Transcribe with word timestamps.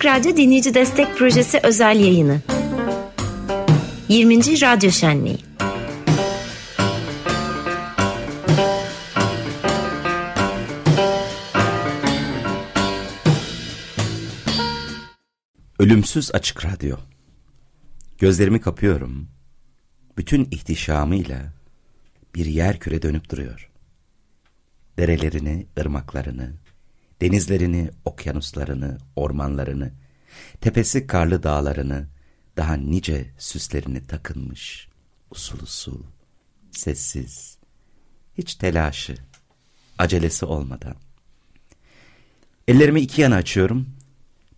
Açık 0.00 0.12
Radyo 0.12 0.36
Dinleyici 0.36 0.74
Destek 0.74 1.18
Projesi 1.18 1.60
özel 1.62 2.00
yayını. 2.00 2.40
20. 4.08 4.36
Radyo 4.36 4.90
Şenliği. 4.90 5.38
Ölümsüz 15.78 16.34
Açık 16.34 16.64
Radyo. 16.64 16.96
Gözlerimi 18.18 18.60
kapıyorum. 18.60 19.28
Bütün 20.18 20.44
ihtişamıyla 20.50 21.52
bir 22.34 22.46
yer 22.46 22.78
küre 22.78 23.02
dönüp 23.02 23.30
duruyor. 23.30 23.68
Derelerini, 24.98 25.66
ırmaklarını, 25.78 26.52
denizlerini, 27.20 27.90
okyanuslarını, 28.04 28.98
ormanlarını, 29.16 29.92
tepesi 30.60 31.06
karlı 31.06 31.42
dağlarını, 31.42 32.08
daha 32.56 32.74
nice 32.74 33.30
süslerini 33.38 34.06
takınmış, 34.06 34.88
usul 35.30 35.60
usul, 35.60 36.02
sessiz, 36.70 37.58
hiç 38.38 38.54
telaşı, 38.54 39.16
acelesi 39.98 40.46
olmadan. 40.46 40.94
Ellerimi 42.68 43.00
iki 43.00 43.22
yana 43.22 43.36
açıyorum, 43.36 43.88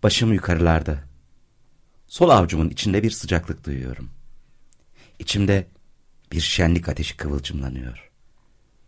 başım 0.03 0.33
yukarılarda. 0.33 0.99
Sol 2.07 2.29
avcumun 2.29 2.69
içinde 2.69 3.03
bir 3.03 3.11
sıcaklık 3.11 3.65
duyuyorum. 3.65 4.09
İçimde 5.19 5.67
bir 6.31 6.41
şenlik 6.41 6.89
ateşi 6.89 7.17
kıvılcımlanıyor. 7.17 8.11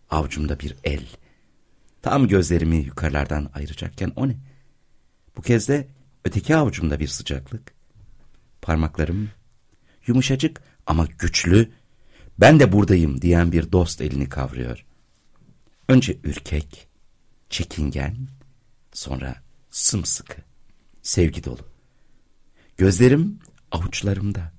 Avcumda 0.09 0.59
bir 0.59 0.75
el, 0.83 1.05
Tam 2.05 2.27
gözlerimi 2.27 2.75
yukarılardan 2.75 3.49
ayıracakken 3.53 4.11
o 4.15 4.27
ne? 4.27 4.35
Bu 5.37 5.41
kez 5.41 5.69
de 5.69 5.87
öteki 6.25 6.55
avucumda 6.55 6.99
bir 6.99 7.07
sıcaklık. 7.07 7.73
Parmaklarım 8.61 9.29
yumuşacık 10.07 10.61
ama 10.85 11.07
güçlü, 11.19 11.71
ben 12.39 12.59
de 12.59 12.71
buradayım 12.71 13.21
diyen 13.21 13.51
bir 13.51 13.71
dost 13.71 14.01
elini 14.01 14.29
kavruyor. 14.29 14.85
Önce 15.89 16.17
ürkek, 16.23 16.87
çekingen, 17.49 18.15
sonra 18.93 19.35
sımsıkı, 19.69 20.37
sevgi 21.01 21.43
dolu. 21.43 21.67
Gözlerim 22.77 23.39
avuçlarımda. 23.71 24.51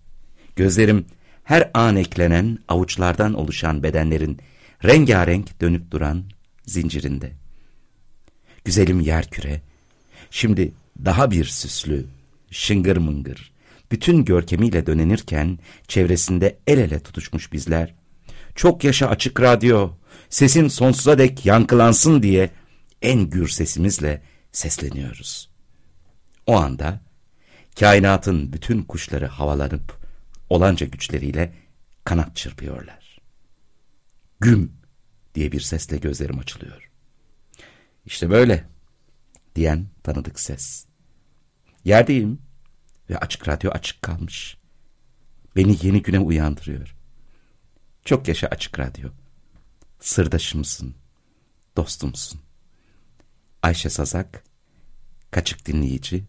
Gözlerim 0.56 1.06
her 1.44 1.70
an 1.74 1.96
eklenen 1.96 2.58
avuçlardan 2.68 3.34
oluşan 3.34 3.82
bedenlerin 3.82 4.38
rengarenk 4.84 5.60
dönüp 5.60 5.90
duran 5.90 6.35
zincirinde. 6.66 7.32
Güzelim 8.64 9.00
yerküre, 9.00 9.60
şimdi 10.30 10.72
daha 11.04 11.30
bir 11.30 11.44
süslü, 11.44 12.06
şıngır 12.50 12.96
mıngır, 12.96 13.52
bütün 13.90 14.24
görkemiyle 14.24 14.86
dönenirken 14.86 15.58
çevresinde 15.88 16.58
el 16.66 16.78
ele 16.78 17.00
tutuşmuş 17.00 17.52
bizler, 17.52 17.94
çok 18.54 18.84
yaşa 18.84 19.08
açık 19.08 19.40
radyo, 19.40 19.90
sesin 20.28 20.68
sonsuza 20.68 21.18
dek 21.18 21.46
yankılansın 21.46 22.22
diye 22.22 22.50
en 23.02 23.30
gür 23.30 23.48
sesimizle 23.48 24.22
sesleniyoruz. 24.52 25.50
O 26.46 26.56
anda 26.56 27.00
kainatın 27.78 28.52
bütün 28.52 28.82
kuşları 28.82 29.26
havalanıp 29.26 29.98
olanca 30.50 30.86
güçleriyle 30.86 31.52
kanat 32.04 32.36
çırpıyorlar. 32.36 33.18
Güm 34.40 34.72
diye 35.36 35.52
bir 35.52 35.60
sesle 35.60 35.96
gözlerim 35.96 36.38
açılıyor. 36.38 36.90
İşte 38.06 38.30
böyle 38.30 38.64
diyen 39.54 39.86
tanıdık 40.02 40.40
ses. 40.40 40.86
Yerdeyim 41.84 42.38
ve 43.10 43.18
açık 43.18 43.48
radyo 43.48 43.70
açık 43.70 44.02
kalmış. 44.02 44.56
Beni 45.56 45.76
yeni 45.82 46.02
güne 46.02 46.18
uyandırıyor. 46.18 46.96
Çok 48.04 48.28
yaşa 48.28 48.46
açık 48.46 48.78
radyo. 48.78 49.08
Sırdaşımsın, 50.00 50.94
dostumsun. 51.76 52.40
Ayşe 53.62 53.90
Sazak, 53.90 54.44
Kaçık 55.30 55.66
Dinleyici, 55.66 56.24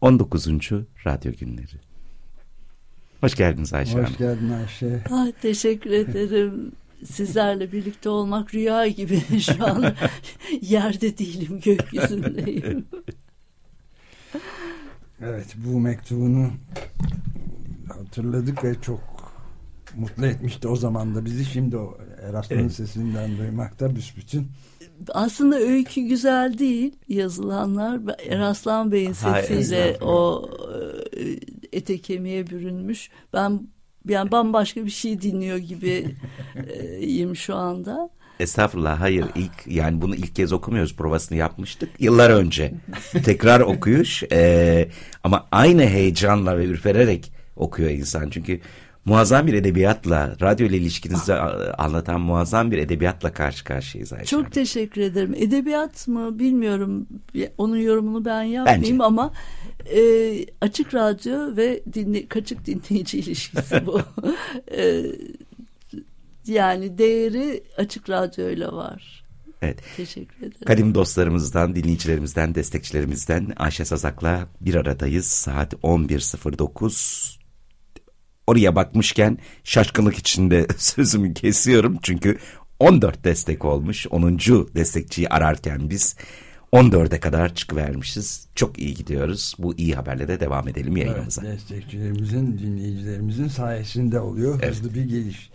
19. 0.00 0.46
Radyo 1.06 1.32
Günleri. 1.32 1.80
Hoş 3.20 3.34
geldiniz 3.34 3.72
Ayşe 3.72 3.98
Hoş 3.98 4.06
Hanım. 4.06 4.18
geldin 4.18 4.50
Ayşe. 4.50 5.04
Ah, 5.10 5.26
teşekkür 5.42 5.90
ederim 5.90 6.72
sizlerle 7.04 7.72
birlikte 7.72 8.08
olmak 8.08 8.54
rüya 8.54 8.86
gibi 8.86 9.20
şu 9.40 9.66
an 9.66 9.94
yerde 10.60 11.18
değilim 11.18 11.60
gökyüzündeyim. 11.64 12.86
Evet 15.20 15.54
bu 15.56 15.80
mektubunu 15.80 16.50
hatırladık 17.88 18.64
ve 18.64 18.80
çok 18.80 19.00
mutlu 19.96 20.26
etmişti 20.26 20.68
o 20.68 20.76
zaman 20.76 21.14
da 21.14 21.24
bizi 21.24 21.44
şimdi 21.44 21.76
o 21.76 21.98
Erasmus'un 22.22 22.62
evet. 22.62 22.72
sesinden 22.72 23.38
duymakta 23.38 23.96
büsbütün. 23.96 24.46
Aslında 25.08 25.58
öykü 25.58 26.00
güzel 26.00 26.58
değil 26.58 26.96
yazılanlar. 27.08 28.00
Eraslan 28.28 28.92
Bey'in 28.92 29.12
sesiyle 29.12 29.98
o 30.00 30.48
e, 31.16 31.20
ete 31.72 31.98
kemiğe 31.98 32.46
bürünmüş. 32.46 33.10
Ben 33.32 33.68
yani 34.08 34.30
bambaşka 34.30 34.84
bir 34.84 34.90
şey 34.90 35.20
dinliyor 35.20 35.56
gibiyim 35.56 37.36
şu 37.36 37.54
anda. 37.54 38.10
Estağfurullah 38.40 39.00
hayır 39.00 39.24
ilk 39.34 39.66
yani 39.66 40.02
bunu 40.02 40.14
ilk 40.14 40.34
kez 40.34 40.52
okumuyoruz 40.52 40.96
provasını 40.96 41.38
yapmıştık 41.38 41.90
yıllar 41.98 42.30
önce 42.30 42.74
tekrar 43.24 43.60
okuyuş 43.60 44.22
e, 44.32 44.88
ama 45.24 45.46
aynı 45.52 45.86
heyecanla 45.86 46.58
ve 46.58 46.64
ürpererek 46.64 47.32
okuyor 47.56 47.90
insan 47.90 48.30
çünkü 48.30 48.60
muazzam 49.04 49.46
bir 49.46 49.54
edebiyatla 49.54 50.36
radyo 50.40 50.66
ile 50.66 50.76
ilişkinizi 50.76 51.34
anlatan 51.78 52.20
muazzam 52.20 52.70
bir 52.70 52.78
edebiyatla 52.78 53.32
karşı 53.32 53.64
karşıyayız 53.64 54.12
Ayşe 54.12 54.26
Çok 54.26 54.52
teşekkür 54.52 55.00
ederim 55.00 55.34
edebiyat 55.36 56.08
mı 56.08 56.38
bilmiyorum 56.38 57.06
onun 57.58 57.76
yorumunu 57.76 58.24
ben 58.24 58.42
yapmayayım 58.42 58.98
Bence. 58.98 59.04
ama 59.04 59.32
e, 59.96 60.00
açık 60.60 60.94
radyo 60.94 61.56
ve 61.56 61.82
dinle, 61.92 62.28
kaçık 62.28 62.66
dinleyici 62.66 63.18
ilişkisi 63.18 63.86
bu. 63.86 64.00
e, 64.76 65.02
yani 66.46 66.98
değeri 66.98 67.64
açık 67.76 68.10
radyoyla 68.10 68.72
var. 68.72 69.24
Evet. 69.62 69.78
Teşekkür 69.96 70.38
ederim. 70.38 70.66
Kadim 70.66 70.94
dostlarımızdan, 70.94 71.76
dinleyicilerimizden, 71.76 72.54
destekçilerimizden 72.54 73.52
Ayşe 73.56 73.84
Sazak'la 73.84 74.48
bir 74.60 74.74
aradayız. 74.74 75.26
Saat 75.26 75.74
11.09. 75.74 77.43
Oraya 78.46 78.76
bakmışken 78.76 79.38
şaşkınlık 79.64 80.18
içinde 80.18 80.66
sözümü 80.78 81.34
kesiyorum. 81.34 81.98
Çünkü 82.02 82.38
14 82.80 83.24
destek 83.24 83.64
olmuş. 83.64 84.06
10. 84.10 84.38
destekçiyi 84.74 85.28
ararken 85.28 85.90
biz 85.90 86.16
14'e 86.72 87.20
kadar 87.20 87.54
çıkıvermişiz. 87.54 88.46
Çok 88.54 88.78
iyi 88.78 88.94
gidiyoruz. 88.94 89.54
Bu 89.58 89.74
iyi 89.74 89.94
haberle 89.94 90.28
de 90.28 90.40
devam 90.40 90.68
edelim 90.68 90.96
yayınımıza. 90.96 91.42
Evet, 91.46 91.54
destekçilerimizin, 91.54 92.58
dinleyicilerimizin 92.58 93.48
sayesinde 93.48 94.20
oluyor. 94.20 94.58
Evet. 94.62 94.74
Hızlı 94.74 94.94
bir 94.94 95.04
geliş. 95.04 95.50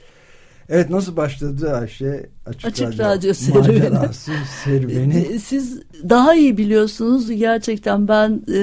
Evet 0.70 0.90
nasıl 0.90 1.18
başladı 1.18 1.74
Ayşe? 1.76 2.30
Açık, 2.46 2.66
Açık 2.66 2.88
Radyo, 2.88 3.06
radyo 3.06 3.34
serüveni. 3.34 4.14
serüveni. 4.64 5.40
Siz 5.40 5.82
daha 6.10 6.36
iyi 6.36 6.58
biliyorsunuz 6.58 7.32
gerçekten 7.32 8.08
ben 8.08 8.42
e, 8.54 8.60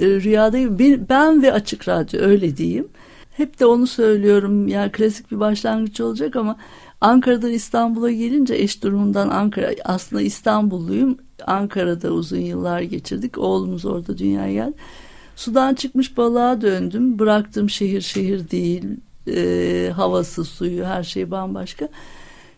rüyadayım. 0.00 0.78
Ben 1.08 1.42
ve 1.42 1.52
Açık 1.52 1.88
Radyo 1.88 2.20
öyle 2.20 2.56
diyeyim. 2.56 2.88
Hep 3.30 3.60
de 3.60 3.66
onu 3.66 3.86
söylüyorum. 3.86 4.68
Yani 4.68 4.92
klasik 4.92 5.30
bir 5.30 5.40
başlangıç 5.40 6.00
olacak 6.00 6.36
ama 6.36 6.56
Ankara'dan 7.00 7.50
İstanbul'a 7.50 8.10
gelince 8.10 8.54
eş 8.54 8.82
durumundan 8.82 9.28
Ankara 9.28 9.70
aslında 9.84 10.22
İstanbulluyum. 10.22 11.18
Ankara'da 11.46 12.10
uzun 12.10 12.40
yıllar 12.40 12.80
geçirdik. 12.80 13.38
Oğlumuz 13.38 13.84
orada 13.86 14.18
dünyaya 14.18 14.52
geldi. 14.52 14.76
Sudan 15.36 15.74
çıkmış 15.74 16.16
balığa 16.16 16.60
döndüm. 16.60 17.18
Bıraktım 17.18 17.70
şehir 17.70 18.00
şehir 18.00 18.50
değil. 18.50 18.84
E, 19.28 19.90
havası, 19.96 20.44
suyu 20.44 20.84
her 20.84 21.02
şey 21.02 21.30
bambaşka. 21.30 21.88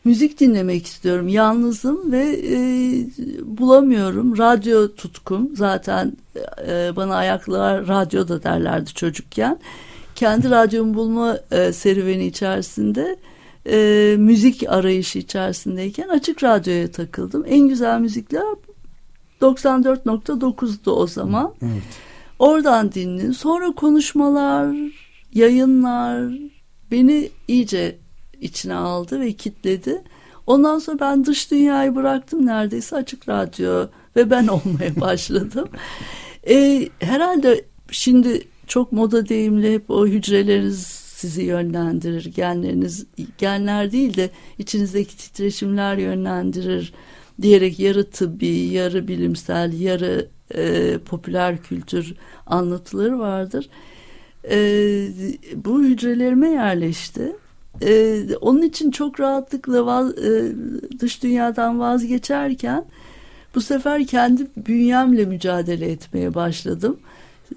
Müzik 0.05 0.41
dinlemek 0.41 0.87
istiyorum. 0.87 1.29
Yalnızım 1.29 2.13
ve 2.13 2.41
e, 2.47 2.57
bulamıyorum. 3.45 4.39
Radyo 4.39 4.89
tutkum. 4.95 5.57
Zaten 5.57 6.13
e, 6.69 6.97
bana 6.97 7.17
ayaklar 7.17 7.89
radyoda 7.89 8.43
derlerdi 8.43 8.95
çocukken. 8.95 9.59
Kendi 10.15 10.51
radyomu 10.51 10.95
bulma 10.95 11.39
e, 11.51 11.73
serüveni 11.73 12.27
içerisinde 12.27 13.17
e, 13.67 14.17
müzik 14.19 14.65
arayışı 14.69 15.19
içerisindeyken 15.19 16.09
açık 16.09 16.43
radyoya 16.43 16.91
takıldım. 16.91 17.45
En 17.49 17.69
güzel 17.69 18.01
müzikler 18.01 18.43
94.9'du 19.41 20.93
o 20.93 21.07
zaman. 21.07 21.55
Evet. 21.63 21.83
Oradan 22.39 22.93
dinledim. 22.93 23.35
Sonra 23.35 23.73
konuşmalar, 23.73 24.77
yayınlar 25.33 26.33
beni 26.91 27.31
iyice 27.49 28.02
içine 28.43 28.75
aldı 28.75 29.21
ve 29.21 29.33
kitledi. 29.33 30.03
Ondan 30.47 30.79
sonra 30.79 31.01
ben 31.01 31.25
dış 31.25 31.51
dünyayı 31.51 31.95
bıraktım 31.95 32.47
neredeyse 32.47 32.97
açık 32.97 33.29
radyo 33.29 33.87
ve 34.17 34.31
ben 34.31 34.47
olmaya 34.49 35.01
başladım. 35.01 35.69
E, 36.49 36.89
herhalde 36.99 37.65
şimdi 37.91 38.49
çok 38.67 38.93
moda 38.93 39.29
deyimli 39.29 39.73
hep 39.73 39.91
o 39.91 40.07
hücreleriniz 40.07 41.03
sizi 41.23 41.43
yönlendirir. 41.43 42.25
Genleriniz 42.25 43.07
genler 43.39 43.93
değil 43.93 44.17
de 44.17 44.31
içinizdeki 44.59 45.17
titreşimler 45.17 45.97
yönlendirir 45.97 46.93
diyerek 47.43 47.79
yarı 47.79 48.11
tıbbi, 48.11 48.49
yarı 48.49 49.09
bilimsel, 49.09 49.81
yarı 49.81 50.29
e, 50.55 50.99
popüler 50.99 51.63
kültür 51.63 52.15
anlatıları 52.47 53.19
vardır. 53.19 53.69
E, 54.51 54.57
bu 55.55 55.83
hücrelerime 55.83 56.51
yerleşti. 56.51 57.37
E, 57.83 58.37
onun 58.37 58.63
için 58.63 58.91
çok 58.91 59.21
rahatlıkla 59.21 59.87
vaz, 59.87 60.19
e, 60.19 60.53
dış 61.01 61.23
dünyadan 61.23 61.81
vazgeçerken 61.81 62.85
bu 63.55 63.61
sefer 63.61 64.07
kendi 64.07 64.47
bünyemle 64.57 65.25
mücadele 65.25 65.91
etmeye 65.91 66.35
başladım 66.35 66.97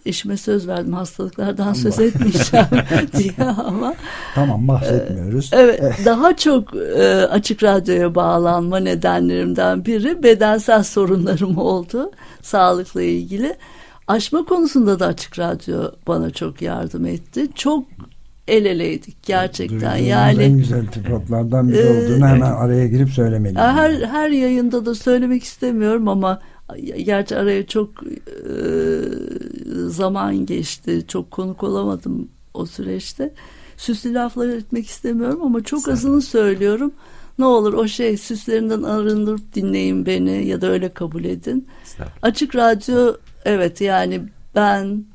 eşime 0.05 0.37
söz 0.37 0.67
verdim 0.67 0.93
hastalıklardan 0.93 1.65
Allah. 1.65 1.75
söz 1.75 1.99
etmeyeceğim 1.99 2.65
diye 3.17 3.47
ama. 3.47 3.95
Tamam 4.35 4.67
bahsetmiyoruz. 4.67 5.49
Evet 5.53 5.83
daha 6.05 6.37
çok 6.37 6.75
e, 6.75 7.27
açık 7.29 7.63
radyoya 7.63 8.15
bağlanma 8.15 8.77
nedenlerimden 8.79 9.85
biri 9.85 10.23
bedensel 10.23 10.83
sorunlarım 10.83 11.57
oldu 11.57 12.11
sağlıkla 12.41 13.01
ilgili. 13.01 13.55
Aşma 14.07 14.45
konusunda 14.45 14.99
da 14.99 15.05
açık 15.05 15.39
radyo 15.39 15.91
bana 16.07 16.29
çok 16.29 16.61
yardım 16.61 17.05
etti. 17.05 17.47
Çok 17.55 17.83
el 18.47 18.65
eleydik 18.65 19.23
gerçekten. 19.23 19.95
Yani 19.97 20.43
en 20.43 20.57
güzel 20.57 20.87
tipotlardan 20.87 21.69
biri 21.69 21.89
olduğunu 21.89 22.27
hemen 22.27 22.41
araya 22.41 22.87
girip 22.87 23.09
söylemeliyim. 23.09 23.59
Her 23.59 23.91
her 23.91 24.29
yayında 24.29 24.85
da 24.85 24.95
söylemek 24.95 25.43
istemiyorum 25.43 26.07
ama 26.07 26.41
gerçi 27.03 27.35
araya 27.35 27.67
çok 27.67 27.89
e, 28.03 28.55
zaman 29.87 30.45
geçti. 30.45 31.03
Çok 31.07 31.31
konuk 31.31 31.63
olamadım 31.63 32.27
o 32.53 32.65
süreçte. 32.65 33.33
Süslü 33.77 34.13
laflar 34.13 34.47
etmek 34.49 34.87
istemiyorum 34.87 35.39
ama 35.43 35.63
çok 35.63 35.81
Sen... 35.81 35.91
azını 35.91 36.21
söylüyorum. 36.21 36.93
Ne 37.39 37.45
olur 37.45 37.73
o 37.73 37.87
şey 37.87 38.17
süslerinden 38.17 38.83
arındırıp 38.83 39.55
dinleyin 39.55 40.05
beni 40.05 40.47
ya 40.47 40.61
da 40.61 40.67
öyle 40.67 40.89
kabul 40.93 41.23
edin. 41.23 41.67
Açık 42.21 42.55
radyo 42.55 43.15
evet 43.45 43.81
yani 43.81 44.21
ben 44.55 45.05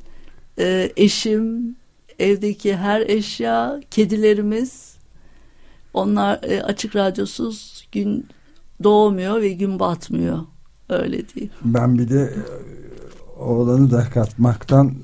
e, 0.59 0.93
eşim 0.97 1.77
evdeki 2.21 2.77
her 2.77 3.01
eşya 3.01 3.81
kedilerimiz 3.91 4.95
onlar 5.95 6.41
e, 6.43 6.63
açık 6.63 6.97
radyosuz 6.97 7.87
gün 7.93 8.27
doğmuyor 8.83 9.43
ve 9.43 9.49
gün 9.49 9.79
batmıyor 9.79 10.39
öyle 10.89 11.19
değil. 11.19 11.51
Ben 11.65 11.99
bir 11.99 12.09
de 12.09 12.35
oğlanı 13.39 13.91
da 13.91 14.05
katmaktan 14.15 14.95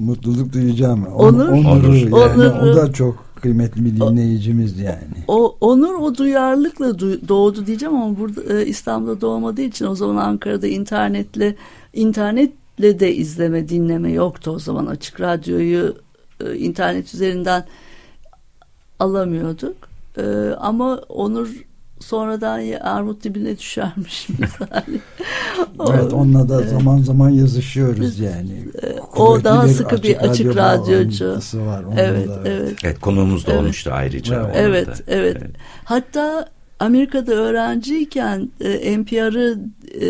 mutluluk 0.00 0.52
duyacağım. 0.52 1.06
On, 1.06 1.34
onur, 1.34 1.48
onur. 1.48 1.94
Yani, 1.94 2.12
onur. 2.12 2.70
O 2.70 2.76
da 2.76 2.92
çok 2.92 3.32
kıymetli 3.42 3.84
bir 3.84 4.00
dinleyicimiz 4.00 4.78
yani. 4.78 5.24
O 5.28 5.56
Onur 5.60 5.94
o 5.94 6.14
duyarlılıkla 6.14 6.98
doğdu 7.28 7.66
diyeceğim 7.66 7.94
ama 7.94 8.18
burada 8.18 8.60
e, 8.60 8.66
İstanbul'da 8.66 9.20
doğmadığı 9.20 9.62
için 9.62 9.86
o 9.86 9.94
zaman 9.94 10.16
Ankara'da 10.16 10.66
internetle 10.66 11.54
internetle 11.94 13.00
de 13.00 13.14
izleme 13.14 13.68
dinleme 13.68 14.12
yoktu 14.12 14.50
o 14.50 14.58
zaman 14.58 14.86
açık 14.86 15.20
radyoyu 15.20 15.96
e, 16.46 16.56
internet 16.56 17.14
üzerinden 17.14 17.64
alamıyorduk. 18.98 19.76
E, 20.18 20.22
ama 20.58 20.96
Onur 20.96 21.48
sonradan 22.02 22.72
armut 22.80 23.24
dibine 23.24 23.58
düşermiş 23.58 24.28
misali. 24.38 25.00
evet 25.94 26.12
onunla 26.12 26.48
da 26.48 26.62
zaman 26.62 26.98
zaman 26.98 27.30
yazışıyoruz 27.30 28.18
yani. 28.18 28.68
E, 28.82 29.00
o 29.16 29.44
daha 29.44 29.68
sıkı 29.68 29.96
açık 29.96 30.04
bir 30.04 30.16
açık 30.16 30.56
radyocu. 30.56 31.38
Var, 31.54 31.84
evet, 31.96 32.28
da. 32.28 32.40
evet. 32.44 32.78
Evet 32.84 33.00
konuğumuz 33.00 33.46
da 33.46 33.50
evet. 33.50 33.60
olmuştu 33.60 33.90
ayrıca. 33.92 34.50
Evet, 34.54 34.88
evet, 34.88 35.02
evet. 35.08 35.36
evet. 35.40 35.52
Hatta 35.84 36.48
Amerika'da 36.82 37.32
öğrenciyken 37.32 38.50
e, 38.60 38.98
NPR'ı 38.98 39.58
e, 39.94 40.00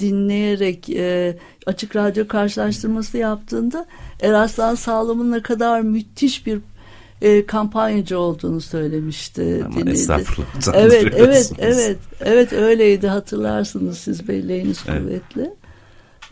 dinleyerek 0.00 0.90
e, 0.90 1.36
açık 1.66 1.96
radyo 1.96 2.28
karşılaştırması 2.28 3.18
yaptığında 3.18 3.86
Eraslan 4.20 4.74
Sağlam'ın 4.74 5.32
ne 5.32 5.42
kadar 5.42 5.80
müthiş 5.80 6.46
bir 6.46 6.58
e, 7.22 7.46
kampanyacı 7.46 8.18
olduğunu 8.18 8.60
söylemişti. 8.60 9.64
Aman 9.66 9.86
estağfurullah. 9.86 10.74
Evet, 10.74 11.14
evet, 11.16 11.52
evet, 11.58 11.98
evet 12.20 12.52
öyleydi 12.52 13.08
hatırlarsınız 13.08 13.98
siz 13.98 14.28
belleğiniz 14.28 14.78
evet. 14.88 15.00
kuvvetli. 15.02 15.50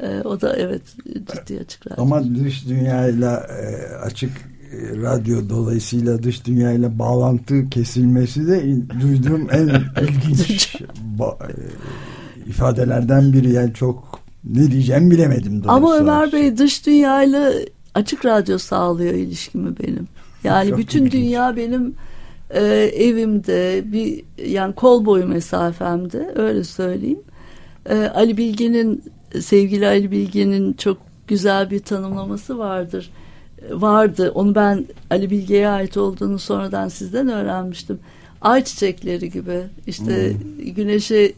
E, 0.00 0.20
o 0.24 0.40
da 0.40 0.56
evet 0.56 0.82
ciddi 1.14 1.60
açık 1.60 1.86
radyo. 1.86 2.02
Ama 2.02 2.24
dış 2.24 2.68
dünyayla 2.68 3.36
e, 3.36 3.94
açık 3.94 4.30
radyo 5.02 5.48
dolayısıyla 5.48 6.22
dış 6.22 6.46
dünyayla 6.46 6.98
bağlantı 6.98 7.70
kesilmesi 7.70 8.48
de 8.48 8.64
duyduğum 9.00 9.48
en 9.50 9.66
ilginç 10.02 10.76
e, 10.80 10.84
ifadelerden 12.46 13.32
biri 13.32 13.52
yani 13.52 13.74
çok 13.74 14.20
ne 14.44 14.70
diyeceğim 14.70 15.10
bilemedim. 15.10 15.62
Ama 15.66 15.96
Ömer 15.96 16.32
Bey 16.32 16.58
dış 16.58 16.86
dünyayla 16.86 17.52
açık 17.94 18.24
radyo 18.24 18.58
sağlıyor 18.58 19.14
ilişkimi 19.14 19.78
benim. 19.78 20.08
Yani 20.44 20.70
Çok 20.70 20.78
bütün 20.78 20.98
ilginç. 20.98 21.12
dünya 21.12 21.56
benim 21.56 21.94
e, 22.50 22.62
evimde 22.96 23.82
bir 23.92 24.24
yani 24.46 24.74
kol 24.74 25.04
boyu 25.04 25.26
mesafemde 25.26 26.32
öyle 26.36 26.64
söyleyeyim. 26.64 27.20
E, 27.86 27.94
Ali 27.94 28.36
Bilge'nin 28.36 29.02
sevgili 29.40 29.86
Ali 29.86 30.10
Bilge'nin 30.10 30.72
çok 30.72 30.98
güzel 31.28 31.70
bir 31.70 31.78
tanımlaması 31.78 32.58
vardır. 32.58 33.10
Vardı. 33.70 34.32
Onu 34.34 34.54
ben 34.54 34.86
Ali 35.10 35.30
Bilge'ye 35.30 35.68
ait 35.68 35.96
olduğunu 35.96 36.38
sonradan 36.38 36.88
sizden 36.88 37.28
öğrenmiştim. 37.28 37.98
Ay 38.40 38.64
çiçekleri 38.64 39.30
gibi 39.30 39.60
işte 39.86 40.32
hmm. 40.32 40.74
güneşe 40.74 41.32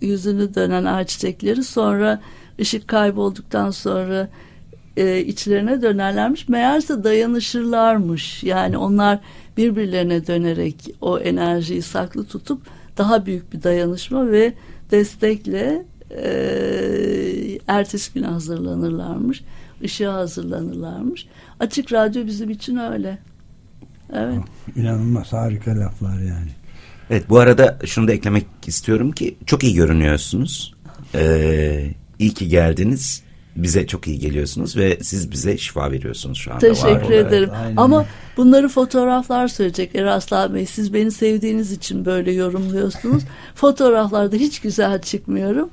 yüzünü 0.00 0.54
dönen 0.54 0.84
ay 0.84 1.04
çiçekleri 1.04 1.64
sonra 1.64 2.20
ışık 2.60 2.88
kaybolduktan 2.88 3.70
sonra 3.70 4.28
e, 4.96 5.20
içlerine 5.20 5.82
dönerlermiş. 5.82 6.48
Meğerse 6.48 7.04
dayanışırlarmış. 7.04 8.44
Yani 8.44 8.78
onlar 8.78 9.18
birbirlerine 9.56 10.26
dönerek 10.26 10.76
o 11.00 11.18
enerjiyi 11.18 11.82
saklı 11.82 12.24
tutup 12.24 12.62
daha 12.98 13.26
büyük 13.26 13.52
bir 13.52 13.62
dayanışma 13.62 14.30
ve 14.30 14.52
destekle 14.90 15.84
e, 16.10 17.58
ertesi 17.68 18.14
gün 18.14 18.22
hazırlanırlarmış. 18.22 19.42
Işığa 19.82 20.14
hazırlanırlarmış. 20.14 21.26
Açık 21.60 21.92
radyo 21.92 22.26
bizim 22.26 22.50
için 22.50 22.76
öyle. 22.76 23.18
Evet. 24.12 24.38
İnanılmaz 24.76 25.32
harika 25.32 25.80
laflar 25.80 26.18
yani. 26.18 26.50
Evet 27.10 27.28
bu 27.28 27.38
arada 27.38 27.78
şunu 27.84 28.08
da 28.08 28.12
eklemek 28.12 28.46
istiyorum 28.66 29.12
ki 29.12 29.36
çok 29.46 29.64
iyi 29.64 29.74
görünüyorsunuz. 29.74 30.74
Ee, 31.14 31.90
iyi 32.18 32.34
ki 32.34 32.48
geldiniz 32.48 33.22
bize 33.56 33.86
çok 33.86 34.06
iyi 34.06 34.18
geliyorsunuz 34.18 34.76
ve 34.76 34.98
siz 35.02 35.30
bize 35.30 35.58
şifa 35.58 35.92
veriyorsunuz 35.92 36.38
şu 36.38 36.52
anda. 36.52 36.60
Teşekkür 36.60 37.10
ederim. 37.10 37.50
Evet, 37.64 37.74
Ama 37.76 38.06
bunları 38.36 38.68
fotoğraflar 38.68 39.48
söyleyecek 39.48 39.94
Eraslan 39.94 40.54
Bey. 40.54 40.66
Siz 40.66 40.94
beni 40.94 41.10
sevdiğiniz 41.10 41.72
için 41.72 42.04
böyle 42.04 42.32
yorumluyorsunuz. 42.32 43.22
Fotoğraflarda 43.54 44.36
hiç 44.36 44.60
güzel 44.60 45.02
çıkmıyorum. 45.02 45.70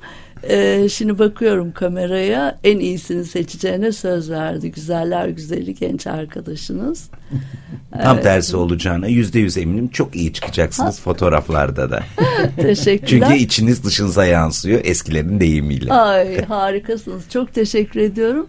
Ee, 0.48 0.88
şimdi 0.88 1.18
bakıyorum 1.18 1.72
kameraya 1.72 2.58
en 2.64 2.78
iyisini 2.78 3.24
seçeceğine 3.24 3.92
söz 3.92 4.30
verdi. 4.30 4.70
Güzeller 4.70 5.28
güzeli 5.28 5.74
genç 5.74 6.06
arkadaşınız. 6.06 7.10
Tam 8.02 8.14
evet. 8.14 8.24
tersi 8.24 8.56
olacağına 8.56 9.06
yüzde 9.06 9.38
yüz 9.38 9.56
eminim. 9.56 9.88
Çok 9.88 10.16
iyi 10.16 10.32
çıkacaksınız 10.32 10.98
ha. 10.98 11.02
fotoğraflarda 11.02 11.90
da. 11.90 12.02
Teşekkürler. 12.56 13.28
Çünkü 13.28 13.42
içiniz 13.42 13.84
dışınıza 13.84 14.26
yansıyor 14.26 14.80
eskilerin 14.84 15.40
deyimiyle. 15.40 15.92
Ay 15.92 16.44
harikasınız. 16.44 17.30
Çok 17.30 17.54
teşekkür 17.54 18.00
ediyorum. 18.00 18.46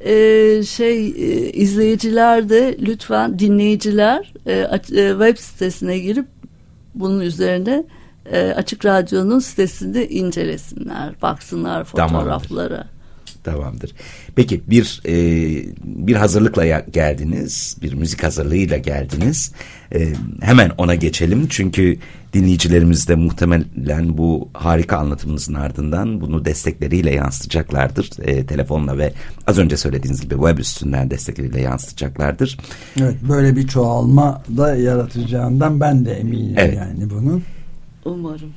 Ee, 0.00 0.62
şey 0.62 1.06
e, 1.06 1.52
izleyiciler 1.52 2.48
de 2.48 2.76
lütfen 2.80 3.38
dinleyiciler 3.38 4.32
e, 4.46 4.52
e, 4.52 5.10
web 5.10 5.36
sitesine 5.36 5.98
girip 5.98 6.26
bunun 6.94 7.20
üzerine 7.20 7.84
e, 8.32 8.40
Açık 8.40 8.84
Radyo'nun 8.84 9.38
sitesinde 9.38 10.08
incelesinler, 10.08 11.14
baksınlar 11.22 11.84
fotoğraflara. 11.84 12.68
Tamamdır. 12.68 13.00
Tamamdır. 13.44 13.92
Peki 14.36 14.62
bir 14.66 15.02
e, 15.06 15.14
bir 15.84 16.14
hazırlıkla 16.16 16.80
geldiniz, 16.80 17.76
bir 17.82 17.94
müzik 17.94 18.22
hazırlığıyla 18.22 18.76
geldiniz. 18.76 19.52
E, 19.94 20.12
hemen 20.40 20.70
ona 20.78 20.94
geçelim 20.94 21.46
çünkü 21.48 21.98
dinleyicilerimiz 22.32 23.08
de 23.08 23.14
muhtemelen 23.14 24.18
bu 24.18 24.48
harika 24.52 24.96
anlatımınızın 24.96 25.54
ardından 25.54 26.20
bunu 26.20 26.44
destekleriyle 26.44 27.14
yansıtacaklardır. 27.14 28.10
E, 28.22 28.46
telefonla 28.46 28.98
ve 28.98 29.12
az 29.46 29.58
önce 29.58 29.76
söylediğiniz 29.76 30.20
gibi 30.20 30.34
web 30.34 30.58
üstünden 30.58 31.10
destekleriyle 31.10 31.60
yansıtacaklardır. 31.60 32.58
Evet 33.00 33.16
böyle 33.28 33.56
bir 33.56 33.68
çoğalma 33.68 34.42
da 34.56 34.76
yaratacağından 34.76 35.80
ben 35.80 36.04
de 36.04 36.12
eminim 36.12 36.54
evet. 36.56 36.76
yani 36.76 37.10
bunun. 37.10 37.42
Umarım. 38.04 38.50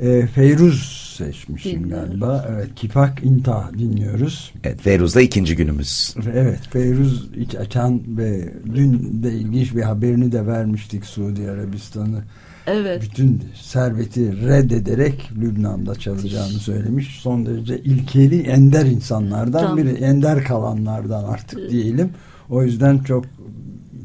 E, 0.00 0.26
Feyruz 0.26 1.14
seçmişsin 1.18 1.84
Dinliyorum. 1.84 2.08
galiba. 2.08 2.46
Evet, 2.50 2.68
Kifak 2.76 3.24
İnta 3.24 3.70
dinliyoruz. 3.78 4.52
Evet, 4.64 4.80
Feyruz'da 4.80 5.20
ikinci 5.20 5.56
günümüz. 5.56 6.14
Evet, 6.34 6.60
Feyruz 6.70 7.30
iç 7.36 7.54
açan 7.54 8.02
ve 8.06 8.52
dün 8.74 9.22
de 9.22 9.32
ilginç 9.32 9.74
bir 9.74 9.82
haberini 9.82 10.32
de 10.32 10.46
vermiştik 10.46 11.06
Suudi 11.06 11.50
Arabistan'ı. 11.50 12.22
Evet. 12.66 13.02
Bütün 13.02 13.42
serveti 13.54 14.46
reddederek 14.46 15.30
Lübnan'da 15.40 15.94
çalacağını 15.94 16.48
söylemiş. 16.58 17.20
Son 17.22 17.46
derece 17.46 17.78
ilkeli, 17.78 18.42
ender 18.42 18.86
insanlardan 18.86 19.60
tamam. 19.60 19.76
biri. 19.76 19.90
Ender 19.90 20.44
kalanlardan 20.44 21.24
artık 21.24 21.70
diyelim. 21.70 22.10
O 22.50 22.62
yüzden 22.62 22.98
çok 22.98 23.24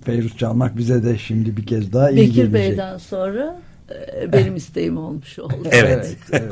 Feyruz 0.05 0.37
çalmak 0.37 0.77
bize 0.77 1.03
de 1.03 1.17
şimdi 1.17 1.57
bir 1.57 1.65
kez 1.65 1.93
daha 1.93 2.11
iyi 2.11 2.17
Bekir 2.17 2.33
gelecek. 2.33 2.53
Bekir 2.53 2.69
Bey'den 2.69 2.97
sonra 2.97 3.61
benim 4.33 4.55
isteğim 4.55 4.97
olmuş 4.97 5.39
oldu. 5.39 5.55
evet. 5.71 6.17
evet, 6.31 6.41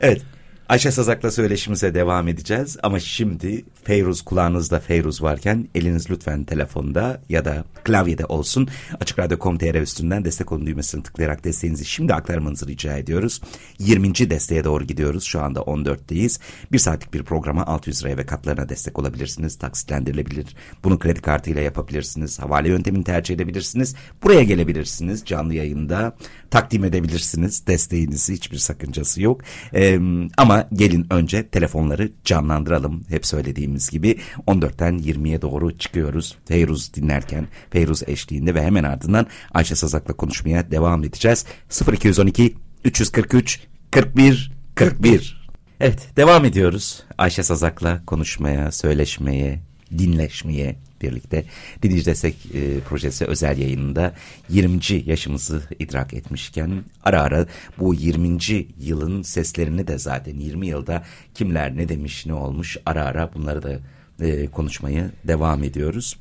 evet. 0.00 0.22
Ayşe 0.68 0.90
Sazak'la 0.90 1.30
söyleşimize 1.30 1.94
devam 1.94 2.28
edeceğiz 2.28 2.76
ama 2.82 3.00
şimdi 3.00 3.64
Feyruz 3.84 4.22
kulağınızda 4.22 4.80
Feyruz 4.80 5.22
varken 5.22 5.68
eliniz 5.74 6.10
lütfen 6.10 6.44
telefonda 6.44 7.20
ya 7.28 7.44
da 7.44 7.64
klavyede 7.84 8.24
olsun. 8.26 8.68
Açık 9.00 9.18
Radyo.com.tr 9.18 9.74
üstünden 9.74 10.24
destek 10.24 10.52
olun 10.52 10.66
düğmesini 10.66 11.02
tıklayarak 11.02 11.44
desteğinizi 11.44 11.84
şimdi 11.84 12.14
aktarmanızı 12.14 12.66
rica 12.66 12.96
ediyoruz. 12.96 13.40
20. 13.78 14.14
desteğe 14.14 14.64
doğru 14.64 14.84
gidiyoruz. 14.84 15.24
Şu 15.24 15.40
anda 15.40 15.60
14'teyiz. 15.60 16.40
Bir 16.72 16.78
saatlik 16.78 17.14
bir 17.14 17.22
programa 17.22 17.66
600 17.66 18.02
liraya 18.02 18.18
ve 18.18 18.26
katlarına 18.26 18.68
destek 18.68 18.98
olabilirsiniz. 18.98 19.58
Taksitlendirilebilir. 19.58 20.56
Bunu 20.84 20.98
kredi 20.98 21.20
kartıyla 21.20 21.62
yapabilirsiniz. 21.62 22.38
Havale 22.38 22.68
yöntemini 22.68 23.04
tercih 23.04 23.34
edebilirsiniz. 23.34 23.94
Buraya 24.22 24.42
gelebilirsiniz. 24.42 25.24
Canlı 25.24 25.54
yayında 25.54 26.16
takdim 26.50 26.84
edebilirsiniz. 26.84 27.66
Desteğinizi 27.66 28.34
hiçbir 28.34 28.58
sakıncası 28.58 29.22
yok. 29.22 29.40
Ee, 29.74 30.00
ama 30.36 30.53
gelin 30.74 31.06
önce 31.10 31.48
telefonları 31.48 32.12
canlandıralım. 32.24 33.04
Hep 33.08 33.26
söylediğimiz 33.26 33.90
gibi 33.90 34.18
14'ten 34.46 34.98
20'ye 34.98 35.42
doğru 35.42 35.78
çıkıyoruz. 35.78 36.36
Feyruz 36.46 36.94
dinlerken, 36.94 37.48
Feyruz 37.70 38.02
eşliğinde 38.06 38.54
ve 38.54 38.62
hemen 38.62 38.84
ardından 38.84 39.26
Ayşe 39.54 39.74
Sazak'la 39.74 40.14
konuşmaya 40.14 40.70
devam 40.70 41.04
edeceğiz. 41.04 41.46
0212 41.92 42.54
343 42.84 43.60
41 43.90 44.52
41 44.74 45.44
Evet 45.80 46.08
devam 46.16 46.44
ediyoruz 46.44 47.04
Ayşe 47.18 47.42
Sazak'la 47.42 48.04
konuşmaya, 48.06 48.72
söyleşmeye, 48.72 49.60
dinleşmeye 49.98 50.76
birlikte 51.04 51.44
Dinleyici 51.82 52.06
Destek 52.06 52.36
e, 52.54 52.80
Projesi 52.80 53.24
özel 53.24 53.58
yayınında 53.58 54.14
20. 54.48 54.80
yaşımızı 55.06 55.62
idrak 55.78 56.14
etmişken 56.14 56.84
ara 57.04 57.22
ara 57.22 57.46
bu 57.78 57.94
20. 57.94 58.38
yılın 58.78 59.22
seslerini 59.22 59.86
de 59.86 59.98
zaten 59.98 60.38
20 60.38 60.66
yılda 60.66 61.04
kimler 61.34 61.76
ne 61.76 61.88
demiş 61.88 62.26
ne 62.26 62.34
olmuş 62.34 62.76
ara 62.86 63.04
ara 63.04 63.34
bunları 63.34 63.62
da 63.62 63.78
e, 64.20 64.46
konuşmaya 64.46 65.10
devam 65.24 65.64
ediyoruz. 65.64 66.16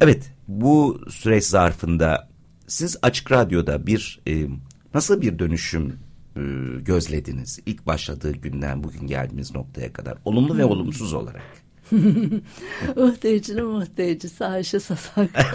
Evet 0.00 0.32
bu 0.48 1.00
süreç 1.10 1.44
zarfında 1.44 2.28
siz 2.66 2.96
Açık 3.02 3.32
Radyo'da 3.32 3.86
bir 3.86 4.20
e, 4.28 4.46
nasıl 4.94 5.20
bir 5.20 5.38
dönüşüm 5.38 5.98
e, 6.36 6.40
gözlediniz 6.80 7.58
ilk 7.66 7.86
başladığı 7.86 8.32
günden 8.32 8.84
bugün 8.84 9.06
geldiğimiz 9.06 9.54
noktaya 9.54 9.92
kadar 9.92 10.18
olumlu 10.24 10.58
ve 10.58 10.64
olumsuz 10.64 11.14
olarak? 11.14 11.67
Muhtecinin 12.96 13.64
muhtecisi 13.64 14.44
Ayşe 14.44 14.80
Sasak. 14.80 15.30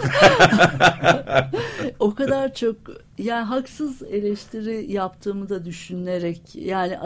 o 1.98 2.14
kadar 2.14 2.54
çok 2.54 2.76
yani 3.18 3.44
haksız 3.44 4.02
eleştiri 4.02 4.92
yaptığımı 4.92 5.48
da 5.48 5.64
düşünerek 5.64 6.40
yani 6.54 6.98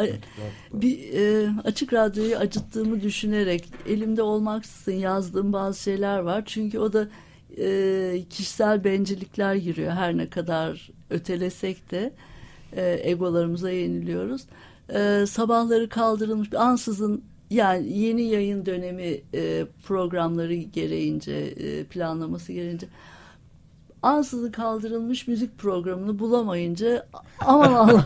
bir 0.72 1.12
e, 1.12 1.48
açık 1.64 1.92
radyoyu 1.92 2.36
acıttığımı 2.36 3.02
düşünerek 3.02 3.72
elimde 3.88 4.22
olmaksızın 4.22 4.98
yazdığım 4.98 5.52
bazı 5.52 5.82
şeyler 5.82 6.18
var. 6.18 6.42
Çünkü 6.46 6.78
o 6.78 6.92
da 6.92 7.08
e, 7.58 8.24
kişisel 8.30 8.84
bencillikler 8.84 9.54
giriyor 9.54 9.92
her 9.92 10.16
ne 10.16 10.30
kadar 10.30 10.90
ötelesek 11.10 11.90
de 11.90 12.12
e, 12.72 13.00
egolarımıza 13.10 13.70
yeniliyoruz. 13.70 14.42
E, 14.94 15.24
sabahları 15.26 15.88
kaldırılmış 15.88 16.54
ansızın 16.54 17.24
yani 17.50 17.98
yeni 17.98 18.22
yayın 18.22 18.66
dönemi 18.66 19.20
e, 19.34 19.66
programları 19.84 20.54
gereğince 20.54 21.32
e, 21.32 21.84
planlaması 21.84 22.52
gereğince 22.52 22.86
ansızın 24.02 24.52
kaldırılmış 24.52 25.26
müzik 25.26 25.58
programını 25.58 26.18
bulamayınca 26.18 27.06
aman 27.40 27.72
Allah'ım 27.72 28.02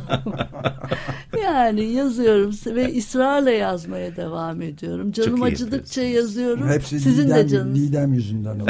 yani 1.44 1.84
yazıyorum 1.84 2.50
ve 2.66 2.98
ısrarla 2.98 3.50
yazmaya 3.50 4.16
devam 4.16 4.62
ediyorum. 4.62 5.12
Canım 5.12 5.42
acıdıkça 5.42 6.02
yazıyorum. 6.02 6.68
Hepsi 6.68 7.00
Sizin 7.00 7.26
Didem, 7.26 7.36
de 7.36 7.48
canınız. 7.48 7.82
Didem 7.82 8.14
yüzünden 8.14 8.60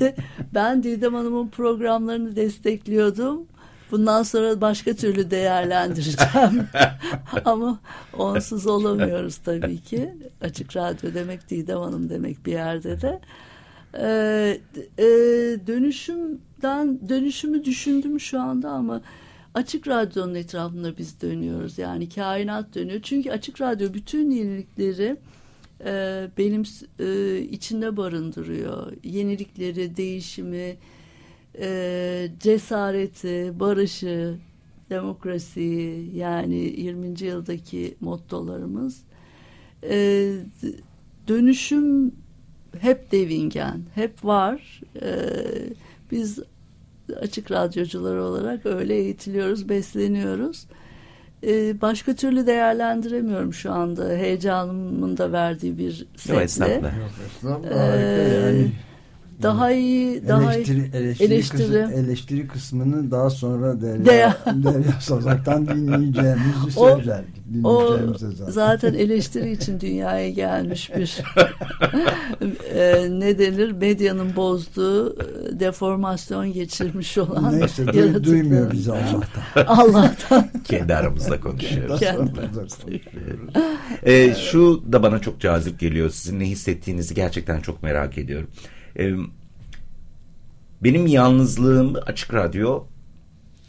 de, 0.00 0.16
ben 0.54 0.82
Didem 0.82 1.14
Hanım'ın 1.14 1.48
programlarını 1.48 2.36
destekliyordum. 2.36 3.46
Bundan 3.90 4.22
sonra 4.22 4.60
başka 4.60 4.94
türlü 4.94 5.30
değerlendireceğim. 5.30 6.68
Ama 7.44 7.78
onsuz 8.18 8.66
olamıyoruz 8.66 9.36
tabii 9.36 9.80
ki. 9.80 10.14
Açık 10.40 10.76
radyo 10.76 11.14
demek 11.14 11.50
Didem 11.50 11.78
Hanım 11.78 12.10
demek 12.10 12.46
bir 12.46 12.52
yerde 12.52 13.00
de. 13.00 13.20
Ee, 13.98 14.60
e, 14.98 15.04
dönüşümden 15.66 17.08
dönüşümü 17.08 17.64
düşündüm 17.64 18.20
şu 18.20 18.40
anda 18.40 18.70
ama 18.70 19.00
Açık 19.54 19.88
Radyo'nun 19.88 20.34
etrafında 20.34 20.98
biz 20.98 21.20
dönüyoruz. 21.22 21.78
Yani 21.78 22.08
kainat 22.08 22.74
dönüyor. 22.74 23.00
Çünkü 23.02 23.30
Açık 23.30 23.60
Radyo 23.60 23.94
bütün 23.94 24.30
yenilikleri 24.30 25.16
e, 25.84 26.26
benim 26.38 26.62
e, 26.98 27.38
içinde 27.38 27.96
barındırıyor. 27.96 28.92
Yenilikleri, 29.04 29.96
değişimi, 29.96 30.76
e, 31.60 32.28
cesareti, 32.40 33.52
barışı, 33.60 34.36
demokrasiyi 34.90 36.16
yani 36.16 36.56
20. 36.56 37.22
yıldaki 37.22 37.94
mottolarımız 38.00 39.02
e, 39.90 40.32
dönüşüm 41.28 42.14
hep 42.78 43.12
devingen, 43.12 43.82
hep 43.94 44.24
var. 44.24 44.80
E, 45.02 45.10
biz 46.10 46.38
açık 47.20 47.50
radyocular 47.50 48.16
olarak 48.16 48.66
öyle 48.66 48.94
eğitiliyoruz, 48.94 49.68
besleniyoruz. 49.68 50.66
E, 51.46 51.80
başka 51.80 52.14
türlü 52.14 52.46
değerlendiremiyorum 52.46 53.54
şu 53.54 53.72
anda 53.72 54.08
heyecanımın 54.08 55.16
da 55.16 55.32
verdiği 55.32 55.78
bir 55.78 56.06
setle. 56.16 56.92
Yok. 57.42 57.64
Ee, 57.70 57.76
yani 58.44 58.72
daha 59.42 59.72
iyi 59.72 60.28
daha 60.28 60.54
eleştiri, 60.54 60.78
iyi, 60.78 60.90
eleştiri, 60.94 61.32
eleştiri. 61.32 61.62
Kısmı, 61.62 61.92
eleştiri 61.92 62.48
kısmını 62.48 63.10
daha 63.10 63.30
sonra 63.30 63.80
Derya, 63.80 64.36
Derya. 64.46 65.00
Sazak'tan 65.00 65.68
dinleyeceğimizi 65.68 66.76
o, 66.76 66.96
söylerdik. 66.96 67.40
O 67.64 67.96
zaten. 68.18 68.50
zaten 68.50 68.94
eleştiri 68.98 69.52
için 69.52 69.80
dünyaya 69.80 70.30
gelmiş 70.30 70.90
bir 70.96 71.22
e, 72.74 73.06
ne 73.10 73.38
denir 73.38 73.72
medyanın 73.72 74.36
bozduğu 74.36 75.12
e, 75.12 75.60
deformasyon 75.60 76.52
geçirmiş 76.52 77.18
olan 77.18 77.60
Neyse 77.60 77.86
du 77.86 78.24
duymuyor 78.24 78.72
bizi 78.72 78.92
Allah'tan. 78.92 79.66
Allah'tan. 79.66 80.48
Kendi 80.64 80.94
aramızda 80.94 81.40
konuşuyoruz. 81.40 82.00
Kendi 82.00 82.40
aramızda 82.40 82.66
konuşuyoruz. 82.84 83.54
e, 84.02 84.34
şu 84.34 84.82
da 84.92 85.02
bana 85.02 85.18
çok 85.18 85.40
cazip 85.40 85.80
geliyor. 85.80 86.10
Sizin 86.10 86.40
ne 86.40 86.44
hissettiğinizi 86.44 87.14
gerçekten 87.14 87.60
çok 87.60 87.82
merak 87.82 88.18
ediyorum. 88.18 88.48
E, 88.98 89.14
benim 90.82 91.06
yalnızlığım 91.06 91.94
açık 92.06 92.34
radyo 92.34 92.84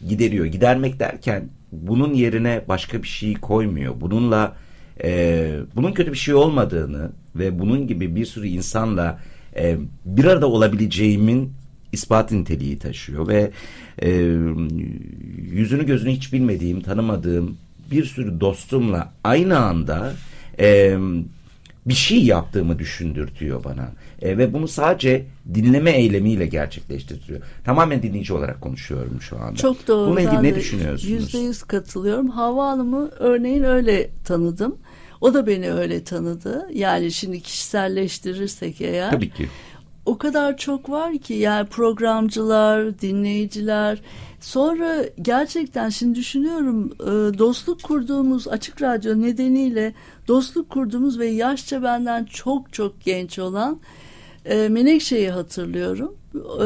gideriyor. 0.08 0.46
Gidermek 0.46 1.00
derken 1.00 1.50
bunun 1.72 2.14
yerine 2.14 2.62
başka 2.68 3.04
bir 3.04 3.08
şey 3.08 3.34
koymuyor. 3.34 4.02
Bununla 4.02 4.56
e, 5.04 5.60
bunun 5.76 5.92
kötü 5.92 6.12
bir 6.12 6.18
şey 6.18 6.34
olmadığını 6.34 7.12
ve 7.36 7.60
bunun 7.60 7.88
gibi 7.88 8.16
bir 8.16 8.26
sürü 8.26 8.48
insanla 8.48 9.20
e, 9.56 9.78
bir 10.06 10.26
arada 10.26 10.48
olabileceğimin 10.48 11.54
ispat 11.92 12.32
niteliği 12.32 12.80
taşıyor 12.80 13.28
ve 13.28 13.52
e, 14.02 14.10
yüzünü 15.52 15.86
gözünü 15.86 16.12
hiç 16.12 16.34
bilmediğim, 16.34 16.82
tanımadığım 16.82 17.58
bir 17.92 18.06
sürü 18.06 18.40
dostumla 18.40 19.14
aynı 19.24 19.60
anda 19.60 20.14
e, 20.60 20.98
bir 21.86 21.94
şey 21.94 22.24
yaptığımı 22.24 22.80
düşündürtüyor 22.80 23.64
bana. 23.64 23.92
E, 24.22 24.38
ve 24.38 24.54
bunu 24.54 24.68
sadece 24.68 25.26
dinleme 25.54 25.92
eylemiyle 25.92 26.46
gerçekleştiriyor. 26.46 27.42
Tamamen 27.64 28.04
dinleyici 28.04 28.34
olarak 28.34 28.62
konuşuyorum 28.62 29.22
şu 29.22 29.38
anda. 29.38 29.56
Çok 29.56 29.88
doğru. 29.88 30.08
Bununla 30.08 30.22
ilgili 30.22 30.44
ne 30.44 30.56
düşünüyorsunuz? 30.56 31.12
Yüzde 31.12 31.38
yüz 31.38 31.64
katılıyorum. 31.64 32.30
Hava 32.30 32.68
Hanım'ı 32.68 33.12
örneğin 33.20 33.64
öyle 33.64 34.10
tanıdım. 34.26 34.78
O 35.22 35.34
da 35.34 35.48
beni 35.48 35.72
öyle 35.72 36.04
tanıdı. 36.04 36.68
Yani 36.74 37.12
şimdi 37.12 37.42
kişiselleştirirsek 37.42 38.82
eğer. 38.82 39.12
Tabii 39.12 39.30
ki. 39.30 39.50
O 40.06 40.18
kadar 40.18 40.58
çok 40.58 40.90
var 40.90 41.18
ki 41.18 41.34
yani 41.34 41.68
programcılar, 41.68 43.00
dinleyiciler. 43.00 44.02
Sonra 44.40 45.06
gerçekten 45.22 45.90
şimdi 45.90 46.16
düşünüyorum 46.16 46.92
e, 47.00 47.38
dostluk 47.38 47.84
kurduğumuz 47.84 48.48
açık 48.48 48.82
radyo 48.82 49.22
nedeniyle 49.22 49.94
dostluk 50.28 50.70
kurduğumuz 50.70 51.20
ve 51.20 51.28
yaşça 51.28 51.84
benden 51.84 52.26
çok 52.26 52.74
çok 52.74 53.02
genç 53.02 53.40
olan 53.40 53.80
e, 54.46 54.70
Menekşe'yi 54.70 55.30
hatırlıyorum. 55.30 56.16
E, 56.36 56.66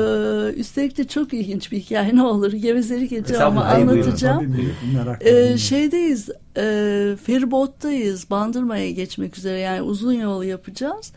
üstelik 0.53 0.97
de 0.97 1.03
çok 1.03 1.33
ilginç 1.33 1.71
bir 1.71 1.79
hikaye 1.79 2.15
ne 2.15 2.23
olur 2.23 2.53
gevezelik 2.53 3.11
edeceğim 3.11 3.43
ama 3.43 3.63
anlatacağım. 3.63 4.55
Şeydeyiz 5.57 6.29
e, 6.57 7.15
feribottayız 7.25 8.29
Bandırma'ya 8.29 8.91
geçmek 8.91 9.37
üzere 9.37 9.59
yani 9.59 9.81
uzun 9.81 10.13
yol 10.13 10.43
yapacağız. 10.43 11.11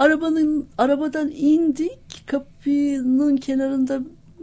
Arabanın 0.00 0.66
arabadan 0.78 1.30
indik 1.30 2.26
kapının 2.26 3.36
kenarında 3.36 4.00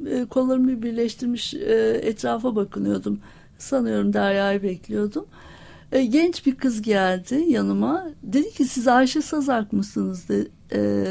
e, 0.10 0.26
kollarımı 0.26 0.82
birleştirmiş 0.82 1.54
e, 1.54 2.02
etrafa 2.04 2.56
bakınıyordum. 2.56 3.20
Sanıyorum 3.58 4.14
Derya'yı 4.14 4.64
bekliyordum. 4.64 5.26
E, 5.92 6.06
genç 6.06 6.46
bir 6.46 6.56
kız 6.56 6.82
geldi 6.82 7.46
yanıma. 7.48 8.08
Dedi 8.24 8.50
ki 8.52 8.66
siz 8.66 8.88
Ayşe 8.88 9.22
Sazak 9.22 9.74
mısınız 9.74 10.30
de, 10.30 10.48
e, 10.72 11.06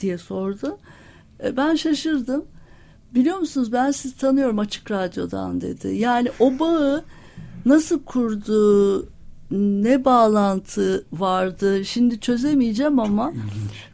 diye 0.00 0.18
sordu. 0.18 0.78
E, 1.44 1.56
ben 1.56 1.74
şaşırdım. 1.74 2.44
Biliyor 3.14 3.38
musunuz 3.38 3.72
ben 3.72 3.90
sizi 3.90 4.18
tanıyorum 4.18 4.58
açık 4.58 4.90
radyodan 4.90 5.60
dedi. 5.60 5.88
Yani 5.88 6.28
o 6.40 6.58
bağı 6.58 7.04
nasıl 7.66 8.02
kurdu, 8.02 9.08
ne 9.50 10.04
bağlantı 10.04 11.06
vardı 11.12 11.84
şimdi 11.84 12.20
çözemeyeceğim 12.20 12.98
ama 12.98 13.32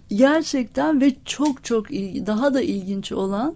gerçekten 0.09 1.01
ve 1.01 1.13
çok 1.25 1.65
çok 1.65 1.91
ilgi, 1.91 2.27
daha 2.27 2.55
da 2.55 2.61
ilginç 2.61 3.13
olan 3.13 3.55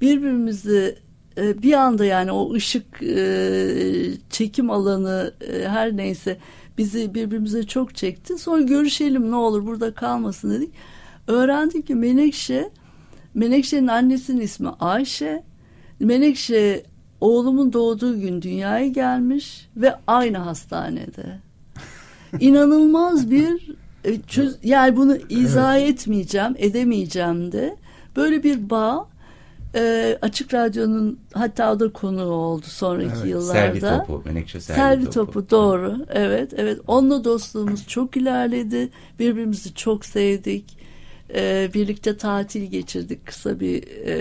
birbirimizi 0.00 0.98
e, 1.38 1.62
bir 1.62 1.72
anda 1.72 2.04
yani 2.04 2.32
o 2.32 2.54
ışık 2.54 3.02
e, 3.02 4.10
çekim 4.30 4.70
alanı 4.70 5.34
e, 5.40 5.68
her 5.68 5.96
neyse 5.96 6.38
bizi 6.78 7.14
birbirimize 7.14 7.62
çok 7.62 7.94
çekti. 7.94 8.38
Sonra 8.38 8.62
görüşelim 8.62 9.30
ne 9.30 9.36
olur 9.36 9.66
burada 9.66 9.94
kalmasın 9.94 10.50
dedik. 10.50 10.70
Öğrendik 11.26 11.86
ki 11.86 11.94
Menekşe 11.94 12.70
Menekşe'nin 13.34 13.86
annesinin 13.86 14.40
ismi 14.40 14.68
Ayşe. 14.68 15.42
Menekşe 16.00 16.82
oğlumun 17.20 17.72
doğduğu 17.72 18.20
gün 18.20 18.42
dünyaya 18.42 18.86
gelmiş 18.86 19.68
ve 19.76 19.94
aynı 20.06 20.38
hastanede. 20.38 21.38
İnanılmaz 22.40 23.30
bir 23.30 23.76
çöz, 24.26 24.56
yani 24.62 24.96
bunu 24.96 25.16
izah 25.28 25.78
evet. 25.78 25.88
etmeyeceğim, 25.90 26.54
edemeyeceğim 26.58 27.52
de. 27.52 27.76
Böyle 28.16 28.42
bir 28.42 28.70
bağ 28.70 29.08
e, 29.74 30.18
Açık 30.22 30.54
Radyo'nun 30.54 31.18
hatta 31.32 31.72
o 31.72 31.80
da 31.80 31.92
konu 31.92 32.24
oldu 32.24 32.66
sonraki 32.66 33.16
evet. 33.16 33.26
yıllarda. 33.26 33.80
Servi 33.80 34.06
topu, 34.06 34.22
Menekşe 34.24 34.60
Servi, 34.60 34.76
Servi 34.76 35.04
topu. 35.04 35.32
topu. 35.32 35.50
doğru. 35.50 36.06
Evet, 36.12 36.52
evet. 36.56 36.80
Onunla 36.86 37.24
dostluğumuz 37.24 37.86
çok 37.88 38.16
ilerledi. 38.16 38.88
Birbirimizi 39.18 39.74
çok 39.74 40.04
sevdik. 40.04 40.76
Ee, 41.34 41.70
birlikte 41.74 42.16
tatil 42.16 42.62
geçirdik. 42.62 43.26
Kısa 43.26 43.60
bir 43.60 43.82
e, 44.04 44.16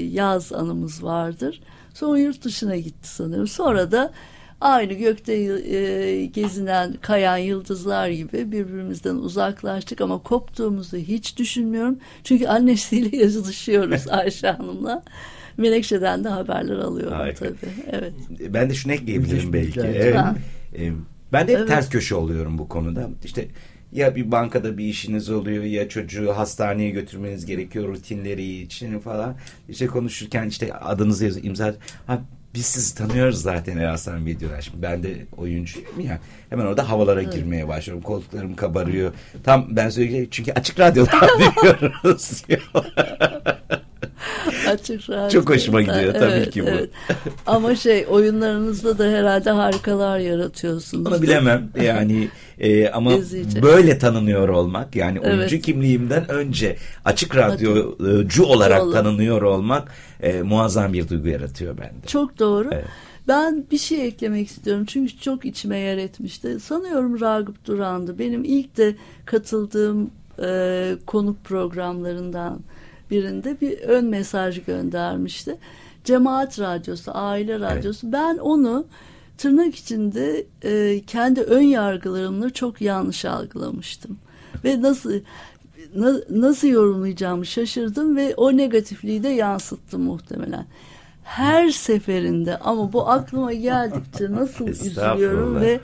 yaz 0.00 0.52
anımız 0.52 1.04
vardır. 1.04 1.60
Sonra 1.94 2.18
yurt 2.18 2.44
dışına 2.44 2.76
gitti 2.76 3.08
sanırım. 3.08 3.46
Sonra 3.46 3.92
da 3.92 4.12
aynı 4.60 4.92
gökte 4.92 5.32
e, 5.32 6.26
gezinen, 6.26 6.94
kayan 7.00 7.36
yıldızlar 7.36 8.08
gibi 8.08 8.52
birbirimizden 8.52 9.14
uzaklaştık 9.14 10.00
ama 10.00 10.18
koptuğumuzu 10.18 10.96
hiç 10.96 11.38
düşünmüyorum. 11.38 11.98
Çünkü 12.24 12.46
annesiyle 12.46 13.16
yazışıyoruz 13.22 14.08
Ayşe 14.08 14.50
Hanım'la. 14.50 15.02
Menekşe'den 15.56 16.24
de 16.24 16.28
haberler 16.28 16.76
alıyorum 16.76 17.12
Harika. 17.12 17.44
tabii. 17.44 17.72
Evet. 17.90 18.12
Ben 18.48 18.70
de 18.70 18.74
şunu 18.74 18.92
ekleyebilirim 18.92 19.52
belki. 19.52 19.80
Evet. 19.80 20.16
Ben 21.32 21.48
de 21.48 21.52
hep 21.52 21.58
evet. 21.58 21.68
ters 21.68 21.90
köşe 21.90 22.14
oluyorum 22.14 22.58
bu 22.58 22.68
konuda. 22.68 23.10
İşte 23.24 23.48
ya 23.94 24.16
bir 24.16 24.30
bankada 24.30 24.78
bir 24.78 24.84
işiniz 24.84 25.30
oluyor 25.30 25.64
ya 25.64 25.88
çocuğu 25.88 26.32
hastaneye 26.32 26.90
götürmeniz 26.90 27.46
gerekiyor 27.46 27.88
rutinleri 27.88 28.60
için 28.60 28.98
falan. 28.98 29.36
İşte 29.68 29.86
konuşurken 29.86 30.48
işte 30.48 30.74
adınızı 30.74 31.24
yazıyor 31.24 31.46
imza. 31.46 31.74
Ha, 32.06 32.20
biz 32.54 32.66
sizi 32.66 32.94
tanıyoruz 32.94 33.42
zaten 33.42 33.76
Eraslan 33.76 34.26
Bey 34.26 34.40
diyorlar. 34.40 34.62
Şimdi 34.62 34.82
ben 34.82 35.02
de 35.02 35.26
oyuncuyum 35.36 36.00
ya. 36.00 36.20
Hemen 36.50 36.66
orada 36.66 36.90
havalara 36.90 37.22
evet. 37.22 37.32
girmeye 37.32 37.68
başlıyorum. 37.68 38.02
Koltuklarım 38.02 38.56
kabarıyor. 38.56 39.12
Tam 39.44 39.76
ben 39.76 39.88
söyleyeceğim 39.88 40.28
çünkü 40.30 40.52
açık 40.52 40.80
radyodan 40.80 41.28
diyoruz. 41.62 42.44
Açık 44.68 45.10
radyo. 45.10 45.28
Çok 45.28 45.50
hoşuma 45.50 45.82
gidiyor 45.82 46.14
tabii 46.14 46.32
evet, 46.32 46.50
ki 46.50 46.62
bu. 46.62 46.68
Evet. 46.68 46.90
Ama 47.46 47.74
şey 47.74 48.06
oyunlarınızda 48.08 48.98
da 48.98 49.04
herhalde 49.04 49.50
harikalar 49.50 50.18
yaratıyorsunuz. 50.18 51.06
Onu 51.06 51.22
bilemem 51.22 51.68
yani 51.82 52.28
e, 52.58 52.88
ama 52.88 53.12
İzleyecek. 53.12 53.62
böyle 53.62 53.98
tanınıyor 53.98 54.48
olmak 54.48 54.96
yani 54.96 55.18
evet. 55.22 55.38
oyuncu 55.38 55.58
kimliğimden 55.60 56.30
önce 56.30 56.76
açık 57.04 57.36
radyocu 57.36 58.44
olarak 58.44 58.82
Olur. 58.82 58.92
tanınıyor 58.92 59.42
olmak 59.42 59.92
e, 60.22 60.42
muazzam 60.42 60.92
bir 60.92 61.08
duygu 61.08 61.28
yaratıyor 61.28 61.78
bende. 61.78 62.06
Çok 62.06 62.38
doğru. 62.38 62.68
Evet. 62.72 62.84
Ben 63.28 63.64
bir 63.70 63.78
şey 63.78 64.06
eklemek 64.06 64.48
istiyorum 64.48 64.84
çünkü 64.84 65.18
çok 65.18 65.44
içime 65.44 65.78
yer 65.78 65.98
etmişti. 65.98 66.60
Sanıyorum 66.60 67.20
Ragıp 67.20 67.66
Duran'dı. 67.66 68.18
Benim 68.18 68.44
ilk 68.44 68.76
de 68.76 68.96
katıldığım 69.24 70.10
e, 70.42 70.92
konuk 71.06 71.44
programlarından 71.44 72.60
birinde 73.14 73.60
bir 73.60 73.78
ön 73.78 74.04
mesaj 74.04 74.64
göndermişti. 74.64 75.56
Cemaat 76.04 76.60
radyosu, 76.60 77.10
aile 77.14 77.60
radyosu. 77.60 78.06
Evet. 78.06 78.12
Ben 78.12 78.38
onu 78.38 78.86
tırnak 79.38 79.74
içinde 79.74 80.46
e, 80.64 81.02
kendi 81.06 81.40
ön 81.40 81.62
yargılarımla 81.62 82.50
çok 82.50 82.80
yanlış 82.80 83.24
algılamıştım. 83.24 84.18
Ve 84.64 84.82
nasıl 84.82 85.12
na, 85.94 86.14
nasıl 86.30 86.68
yorumlayacağımı 86.68 87.46
şaşırdım 87.46 88.16
ve 88.16 88.34
o 88.36 88.56
negatifliği 88.56 89.22
de 89.22 89.28
yansıttım 89.28 90.02
muhtemelen. 90.02 90.66
Her 91.24 91.70
seferinde 91.70 92.58
ama 92.58 92.92
bu 92.92 93.10
aklıma 93.10 93.52
geldikçe 93.52 94.32
nasıl 94.32 94.68
üzülüyorum 94.82 95.60
ve 95.60 95.80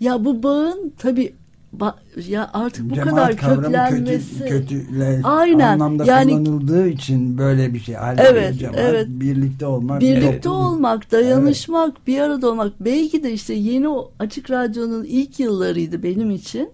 ya 0.00 0.24
bu 0.24 0.42
bağın 0.42 0.92
tabii 0.98 1.34
ya 2.28 2.50
artık 2.52 2.90
bu 2.90 2.94
Cemaat 2.94 3.36
kadar 3.36 3.56
köklenmesi 3.56 4.46
kötü, 4.46 4.86
aynen 5.24 5.72
anlamda 5.72 6.04
yani 6.04 6.30
kullanıldığı 6.30 6.88
için 6.88 7.38
böyle 7.38 7.74
bir 7.74 7.80
şey 7.80 7.94
halde 7.94 8.22
evet 8.30 8.58
cemaat, 8.58 8.78
evet 8.78 9.06
birlikte 9.08 9.66
olmak 9.66 10.00
birlikte 10.00 10.40
toplum. 10.40 10.66
olmak 10.66 11.12
dayanışmak 11.12 11.92
evet. 11.96 12.06
bir 12.06 12.20
arada 12.20 12.50
olmak 12.50 12.72
belki 12.80 13.22
de 13.22 13.32
işte 13.32 13.54
yeni 13.54 13.88
açık 14.18 14.50
radyonun 14.50 15.04
ilk 15.04 15.40
yıllarıydı 15.40 16.02
benim 16.02 16.30
için 16.30 16.70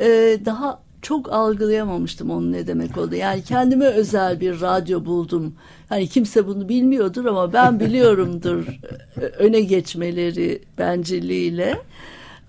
ee, 0.00 0.38
daha 0.44 0.84
çok 1.04 1.32
algılayamamıştım 1.32 2.30
onun 2.30 2.52
ne 2.52 2.66
demek 2.66 2.98
oldu. 2.98 3.14
Yani 3.14 3.42
kendime 3.42 3.86
özel 3.86 4.40
bir 4.40 4.60
radyo 4.60 5.04
buldum. 5.04 5.54
Hani 5.88 6.06
kimse 6.06 6.46
bunu 6.46 6.68
bilmiyordur 6.68 7.24
ama 7.24 7.52
ben 7.52 7.80
biliyorumdur 7.80 8.66
öne 9.38 9.60
geçmeleri 9.60 10.62
bencilliğiyle. 10.78 11.78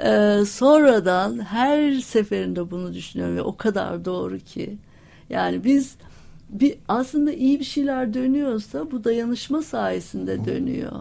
Ee, 0.03 0.45
sonradan 0.47 1.39
her 1.45 1.93
seferinde 1.93 2.71
bunu 2.71 2.93
düşünüyorum 2.93 3.35
ve 3.35 3.41
o 3.41 3.57
kadar 3.57 4.05
doğru 4.05 4.39
ki. 4.39 4.77
Yani 5.29 5.63
biz 5.63 5.95
bir 6.49 6.75
aslında 6.87 7.33
iyi 7.33 7.59
bir 7.59 7.65
şeyler 7.65 8.13
dönüyorsa 8.13 8.91
bu 8.91 9.03
dayanışma 9.03 9.61
sayesinde 9.61 10.45
dönüyor. 10.45 10.91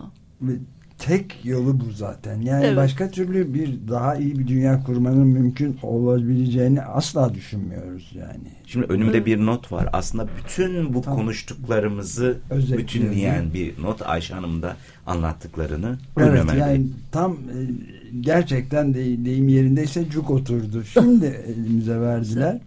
Tek 0.99 1.45
yolu 1.45 1.81
bu 1.81 1.91
zaten. 1.91 2.41
Yani 2.41 2.65
evet. 2.67 2.77
başka 2.77 3.11
türlü 3.11 3.55
bir 3.55 3.89
daha 3.89 4.17
iyi 4.17 4.39
bir 4.39 4.47
dünya 4.47 4.85
kurmanın 4.85 5.27
mümkün 5.27 5.79
olabileceğini 5.83 6.83
asla 6.83 7.35
düşünmüyoruz 7.35 8.13
yani. 8.15 8.49
Şimdi 8.67 8.87
önümde 8.87 9.17
evet. 9.17 9.27
bir 9.27 9.39
not 9.39 9.73
var. 9.73 9.89
Aslında 9.93 10.29
bütün 10.39 10.95
bu 10.95 11.03
tamam. 11.03 11.19
konuştuklarımızı 11.19 12.39
bütünleyen 12.51 13.55
bir 13.55 13.83
not 13.83 14.03
Ayşe 14.03 14.35
Hanım 14.35 14.63
da 14.63 14.77
anlattıklarını. 15.07 15.99
Evet 16.17 16.55
yani 16.59 16.87
tam 17.13 17.33
e, 17.33 17.59
gerçekten 18.21 18.95
de, 18.95 19.25
deyim 19.25 19.49
yerindeyse 19.49 20.11
cuk 20.11 20.31
oturdu. 20.31 20.85
Şimdi 20.85 21.27
elimize 21.47 22.01
verdiler. 22.01 22.61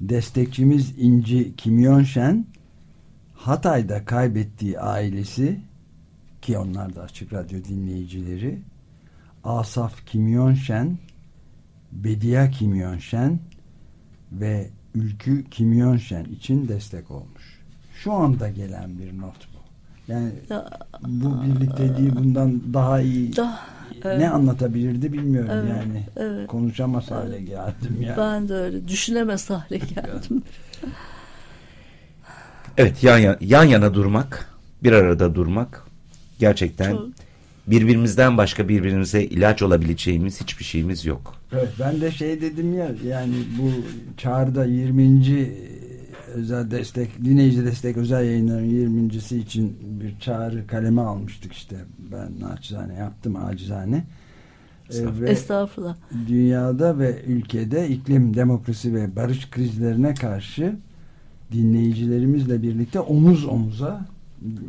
Destekçimiz 0.00 0.94
İnci 0.98 1.56
Kimyonşen 1.56 2.46
Hatay'da 3.34 4.04
kaybettiği 4.04 4.80
ailesi 4.80 5.60
ki 6.42 6.58
onlar 6.58 6.94
da 6.94 7.02
açık 7.02 7.32
radyo 7.32 7.64
dinleyicileri 7.64 8.58
Asaf 9.44 10.06
Kimyonşen 10.06 10.98
Bediye 11.92 12.50
Kimyonşen 12.50 13.38
ve 14.32 14.68
Ülkü 14.94 15.50
Kimyonşen 15.50 16.24
için 16.24 16.68
destek 16.68 17.10
olmuş. 17.10 17.60
Şu 17.94 18.12
anda 18.12 18.48
gelen 18.48 18.98
bir 18.98 19.18
not 19.18 19.48
bu. 19.51 19.51
Yani 20.08 20.30
bu 21.00 21.42
birlikteliği 21.42 22.16
bundan 22.16 22.74
daha 22.74 23.00
iyi 23.00 23.36
daha, 23.36 23.60
evet. 24.04 24.18
ne 24.18 24.30
anlatabilirdi 24.30 25.12
bilmiyorum 25.12 25.50
evet, 25.52 25.70
yani. 25.70 26.02
Evet. 26.16 26.46
Konuşamaz 26.46 27.10
hale 27.10 27.40
geldim 27.40 27.96
yani. 28.00 28.16
Ben 28.16 28.48
de 28.48 28.54
öyle 28.54 28.88
düşünemez 28.88 29.50
hale 29.50 29.78
geldim. 29.94 30.42
Evet 32.76 33.02
yan 33.02 33.18
yana, 33.18 33.36
yan 33.40 33.64
yana 33.64 33.94
durmak, 33.94 34.50
bir 34.82 34.92
arada 34.92 35.34
durmak 35.34 35.84
gerçekten 36.38 36.92
Çok. 36.92 37.08
birbirimizden 37.66 38.38
başka 38.38 38.68
birbirimize 38.68 39.22
ilaç 39.22 39.62
olabileceğimiz 39.62 40.40
hiçbir 40.40 40.64
şeyimiz 40.64 41.04
yok. 41.04 41.34
Evet 41.52 41.68
ben 41.80 42.00
de 42.00 42.10
şey 42.10 42.40
dedim 42.40 42.78
ya 42.78 42.90
yani 43.06 43.34
bu 43.58 43.70
çağrıda 44.16 44.64
20. 44.64 45.52
özel 46.34 46.70
destek 46.70 47.24
dinleyici 47.24 47.64
destek 47.64 47.96
özel 47.96 48.24
yayınların 48.24 48.70
20.si 48.70 49.38
için 49.38 49.76
bir 50.00 50.20
çağrı 50.20 50.66
kaleme 50.66 51.00
almıştık 51.00 51.52
işte 51.52 51.76
ben 52.12 52.48
naçizane 52.48 52.94
yaptım 52.94 53.36
acizane. 53.36 54.04
Estağfurullah. 54.90 55.28
Ee, 55.28 55.30
Estağfurullah. 55.30 55.96
Dünyada 56.28 56.98
ve 56.98 57.22
ülkede 57.26 57.88
iklim, 57.88 58.36
demokrasi 58.36 58.94
ve 58.94 59.16
barış 59.16 59.50
krizlerine 59.50 60.14
karşı 60.14 60.76
dinleyicilerimizle 61.52 62.62
birlikte 62.62 63.00
omuz 63.00 63.44
omuza 63.44 64.06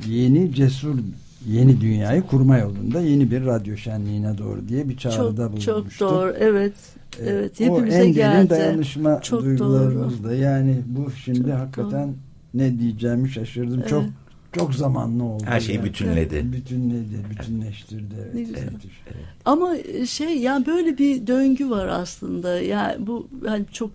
yeni 0.07 0.53
cesur 0.53 0.99
yeni 1.47 1.81
dünyayı 1.81 2.21
kurma 2.21 2.57
yolunda 2.57 3.01
yeni 3.01 3.31
bir 3.31 3.45
radyo 3.45 3.77
şenliğine 3.77 4.37
doğru 4.37 4.67
diye 4.69 4.89
bir 4.89 4.97
çağrıda 4.97 5.47
bulunmuştu. 5.47 5.85
Çok 5.99 6.09
doğru 6.09 6.35
evet. 6.39 6.73
Ee, 7.19 7.23
evet 7.25 7.59
hepimize 7.59 8.01
o 8.01 8.05
en 8.05 8.13
geldi. 8.13 8.49
dayanışma 8.49 9.21
çok 9.21 9.43
duygularımız 9.43 10.23
da 10.23 10.35
yani 10.35 10.81
bu 10.85 11.11
şimdi 11.11 11.41
çok 11.41 11.49
hakikaten 11.49 12.07
doğru. 12.07 12.15
ne 12.53 12.79
diyeceğimi 12.79 13.29
şaşırdım. 13.29 13.79
Evet. 13.79 13.89
Çok 13.89 14.03
çok 14.51 14.75
zamanlı 14.75 15.23
oldu. 15.23 15.43
Her 15.45 15.59
şeyi 15.59 15.75
yani. 15.75 15.85
bütünledi. 15.85 16.53
Bütünledi, 16.53 17.15
bütünleştirdi. 17.29 18.15
Evet. 18.23 18.33
Ne 18.33 18.41
güzel. 18.41 18.63
Evet. 19.07 19.15
Ama 19.45 19.75
şey 20.07 20.37
yani 20.37 20.65
böyle 20.65 20.97
bir 20.97 21.27
döngü 21.27 21.69
var 21.69 21.87
aslında. 21.87 22.61
Yani 22.61 23.07
bu 23.07 23.27
hani 23.45 23.65
çok 23.71 23.91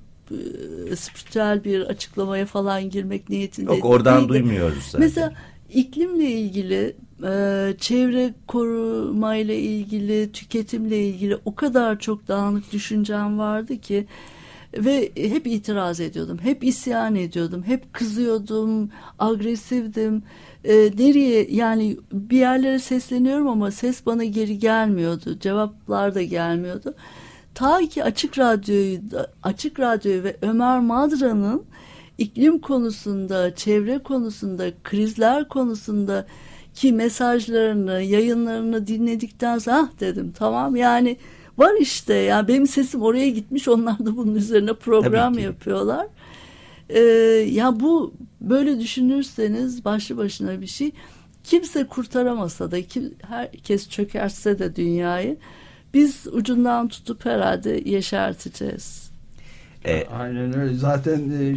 e, 0.90 0.96
spiritüel 0.96 1.64
bir 1.64 1.80
açıklamaya 1.80 2.46
falan 2.46 2.90
girmek 2.90 3.28
niyetinde. 3.28 3.74
Yok 3.74 3.84
oradan 3.84 4.18
değil. 4.18 4.28
duymuyoruz 4.28 4.84
zaten. 4.84 5.00
Mesela 5.00 5.32
iklimle 5.72 6.30
ilgili 6.30 6.96
e, 7.24 7.74
çevre 7.78 8.34
korumayla 8.46 9.54
ilgili 9.54 10.32
tüketimle 10.32 11.06
ilgili 11.08 11.38
o 11.44 11.54
kadar 11.54 11.98
çok 11.98 12.28
dağınık 12.28 12.72
düşüncem 12.72 13.38
vardı 13.38 13.80
ki 13.80 14.06
ve 14.74 15.12
hep 15.16 15.46
itiraz 15.46 16.00
ediyordum 16.00 16.38
hep 16.42 16.64
isyan 16.64 17.14
ediyordum 17.14 17.62
hep 17.62 17.92
kızıyordum 17.92 18.90
agresifdim. 19.18 20.22
E, 20.64 20.74
nereye 20.74 21.46
yani 21.50 21.96
bir 22.12 22.38
yerlere 22.38 22.78
sesleniyorum 22.78 23.48
ama 23.48 23.70
ses 23.70 24.06
bana 24.06 24.24
geri 24.24 24.58
gelmiyordu 24.58 25.38
cevaplar 25.40 26.14
da 26.14 26.22
gelmiyordu. 26.22 26.94
Ta 27.54 27.80
ki 27.80 28.04
Açık 28.04 28.38
Radyo'yu 28.38 29.00
Açık 29.42 29.80
Radyo 29.80 30.22
ve 30.22 30.36
Ömer 30.42 30.80
Madra'nın 30.80 31.62
iklim 32.18 32.58
konusunda, 32.58 33.54
çevre 33.54 33.98
konusunda, 33.98 34.70
krizler 34.84 35.48
konusunda 35.48 36.26
ki 36.74 36.92
mesajlarını, 36.92 38.02
yayınlarını 38.02 38.86
dinledikten 38.86 39.58
sonra 39.58 39.76
ah 39.76 40.00
dedim 40.00 40.32
tamam 40.38 40.76
yani 40.76 41.16
var 41.58 41.72
işte 41.80 42.14
ya 42.14 42.22
yani 42.22 42.48
benim 42.48 42.66
sesim 42.66 43.02
oraya 43.02 43.30
gitmiş 43.30 43.68
onlar 43.68 43.98
da 43.98 44.16
bunun 44.16 44.34
üzerine 44.34 44.72
program 44.74 45.38
yapıyorlar. 45.38 46.06
Ee, 46.88 47.00
ya 47.50 47.80
bu 47.80 48.14
böyle 48.40 48.80
düşünürseniz 48.80 49.84
başlı 49.84 50.16
başına 50.16 50.60
bir 50.60 50.66
şey. 50.66 50.90
Kimse 51.44 51.86
kurtaramasa 51.86 52.70
da 52.70 52.82
kim, 52.82 53.14
herkes 53.28 53.88
çökerse 53.88 54.58
de 54.58 54.76
dünyayı 54.76 55.36
biz 55.94 56.26
ucundan 56.32 56.88
tutup 56.88 57.24
herhalde 57.24 57.82
yeşerteceğiz. 57.84 59.10
E, 59.84 60.06
Aynen 60.06 60.58
öyle. 60.58 60.74
Zaten 60.74 61.18
e, 61.18 61.56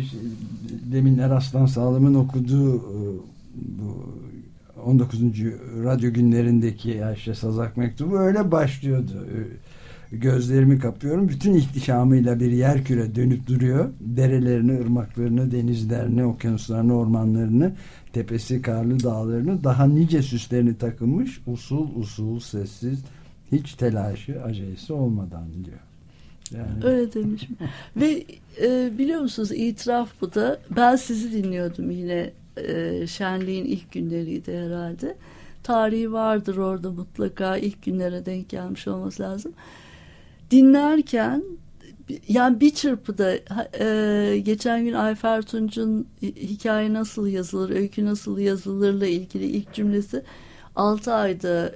demin 0.91 1.17
Eraslan 1.17 1.65
Sağlam'ın 1.65 2.13
okuduğu 2.13 2.75
e, 2.75 2.97
bu 3.55 4.13
19. 4.85 5.21
radyo 5.83 6.13
günlerindeki 6.13 7.05
Ayşe 7.05 7.35
Sazak 7.35 7.77
mektubu 7.77 8.19
öyle 8.19 8.51
başlıyordu. 8.51 9.27
E, 10.11 10.17
gözlerimi 10.17 10.79
kapıyorum. 10.79 11.29
Bütün 11.29 11.53
ihtişamıyla 11.53 12.39
bir 12.39 12.51
yer 12.51 12.83
küre 12.83 13.15
dönüp 13.15 13.47
duruyor. 13.47 13.89
Derelerini, 13.99 14.79
ırmaklarını, 14.79 15.51
denizlerini, 15.51 16.25
okyanuslarını, 16.25 16.97
ormanlarını, 16.97 17.73
tepesi 18.13 18.61
karlı 18.61 19.03
dağlarını, 19.03 19.63
daha 19.63 19.85
nice 19.85 20.21
süslerini 20.21 20.77
takılmış, 20.77 21.41
usul 21.47 21.95
usul 21.95 22.39
sessiz, 22.39 22.99
hiç 23.51 23.73
telaşı, 23.73 24.43
acelesi 24.43 24.93
olmadan 24.93 25.47
diyor. 25.65 25.79
Yani. 26.51 26.85
Öyle 26.85 27.13
demiş. 27.13 27.47
Ve 27.95 28.25
e, 28.61 28.97
biliyor 28.97 29.21
musunuz 29.21 29.51
itiraf 29.51 30.09
bu 30.21 30.33
da 30.33 30.59
ben 30.75 30.95
sizi 30.95 31.43
dinliyordum 31.43 31.91
yine 31.91 32.31
e, 32.57 33.07
şenliğin 33.07 33.65
ilk 33.65 33.91
günleriydi 33.91 34.57
herhalde. 34.57 35.17
Tarihi 35.63 36.11
vardır 36.11 36.57
orada 36.57 36.91
mutlaka 36.91 37.57
ilk 37.57 37.83
günlere 37.83 38.25
denk 38.25 38.49
gelmiş 38.49 38.87
olması 38.87 39.23
lazım. 39.23 39.53
Dinlerken 40.51 41.43
yani 42.27 42.59
bir 42.59 42.69
çırpıda 42.69 43.33
e, 43.79 44.39
geçen 44.39 44.85
gün 44.85 44.93
Ayfer 44.93 45.41
Tunç'un 45.41 46.07
hikaye 46.21 46.93
nasıl 46.93 47.27
yazılır, 47.27 47.69
öykü 47.69 48.05
nasıl 48.05 48.37
yazılırla 48.39 49.07
ilgili 49.07 49.45
ilk 49.45 49.73
cümlesi 49.73 50.23
6 50.75 51.13
ayda 51.13 51.71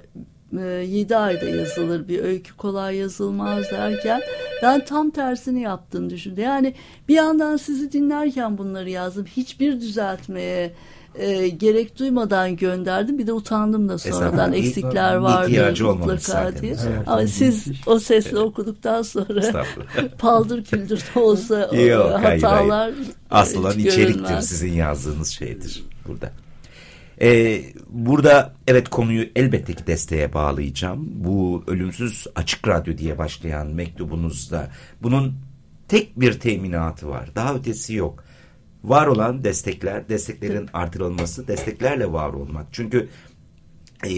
7 0.52 1.12
e, 1.12 1.16
ayda 1.16 1.44
yazılır 1.44 2.08
bir 2.08 2.24
öykü 2.24 2.56
kolay 2.56 2.96
yazılmaz 2.96 3.70
derken 3.70 4.22
ben 4.62 4.84
tam 4.84 5.10
tersini 5.10 5.62
yaptığını 5.62 6.10
düşündüm. 6.10 6.44
Yani 6.44 6.74
bir 7.08 7.14
yandan 7.14 7.56
sizi 7.56 7.92
dinlerken 7.92 8.58
bunları 8.58 8.90
yazdım. 8.90 9.24
Hiçbir 9.24 9.80
düzeltmeye 9.80 10.72
e, 11.18 11.48
gerek 11.48 11.98
duymadan 11.98 12.56
gönderdim. 12.56 13.18
Bir 13.18 13.26
de 13.26 13.32
utandım 13.32 13.88
da 13.88 13.98
sonradan 13.98 14.52
eksikler 14.52 15.14
vardı 15.14 15.74
mutlaka 15.82 16.60
diye. 16.62 16.72
Evet, 16.72 17.02
Ama 17.06 17.26
siz 17.26 17.66
o 17.86 17.98
sesle 17.98 18.30
evet. 18.30 18.40
okuduktan 18.40 19.02
sonra 19.02 19.64
paldır 20.18 20.64
küldür 20.64 21.04
de 21.14 21.20
olsa 21.20 21.60
Yok, 21.76 22.12
hatalar 22.12 22.40
hayır, 22.42 22.70
hayır. 22.70 22.94
aslında 23.30 23.74
içeriktir 23.74 24.40
sizin 24.40 24.72
yazdığınız 24.72 25.28
şeydir 25.28 25.84
burada. 26.08 26.30
Ee, 27.20 27.64
burada 27.88 28.54
evet 28.66 28.88
konuyu 28.88 29.26
elbette 29.36 29.72
ki 29.72 29.86
desteğe 29.86 30.34
bağlayacağım. 30.34 31.24
Bu 31.24 31.64
ölümsüz 31.66 32.26
açık 32.34 32.68
radyo 32.68 32.98
diye 32.98 33.18
başlayan 33.18 33.66
mektubunuzda 33.66 34.70
bunun 35.02 35.34
tek 35.88 36.20
bir 36.20 36.40
teminatı 36.40 37.08
var. 37.08 37.30
Daha 37.34 37.54
ötesi 37.54 37.94
yok. 37.94 38.24
Var 38.84 39.06
olan 39.06 39.44
destekler, 39.44 40.08
desteklerin 40.08 40.68
artırılması, 40.72 41.48
desteklerle 41.48 42.12
var 42.12 42.32
olmak. 42.32 42.66
Çünkü 42.72 43.08
e, 44.06 44.10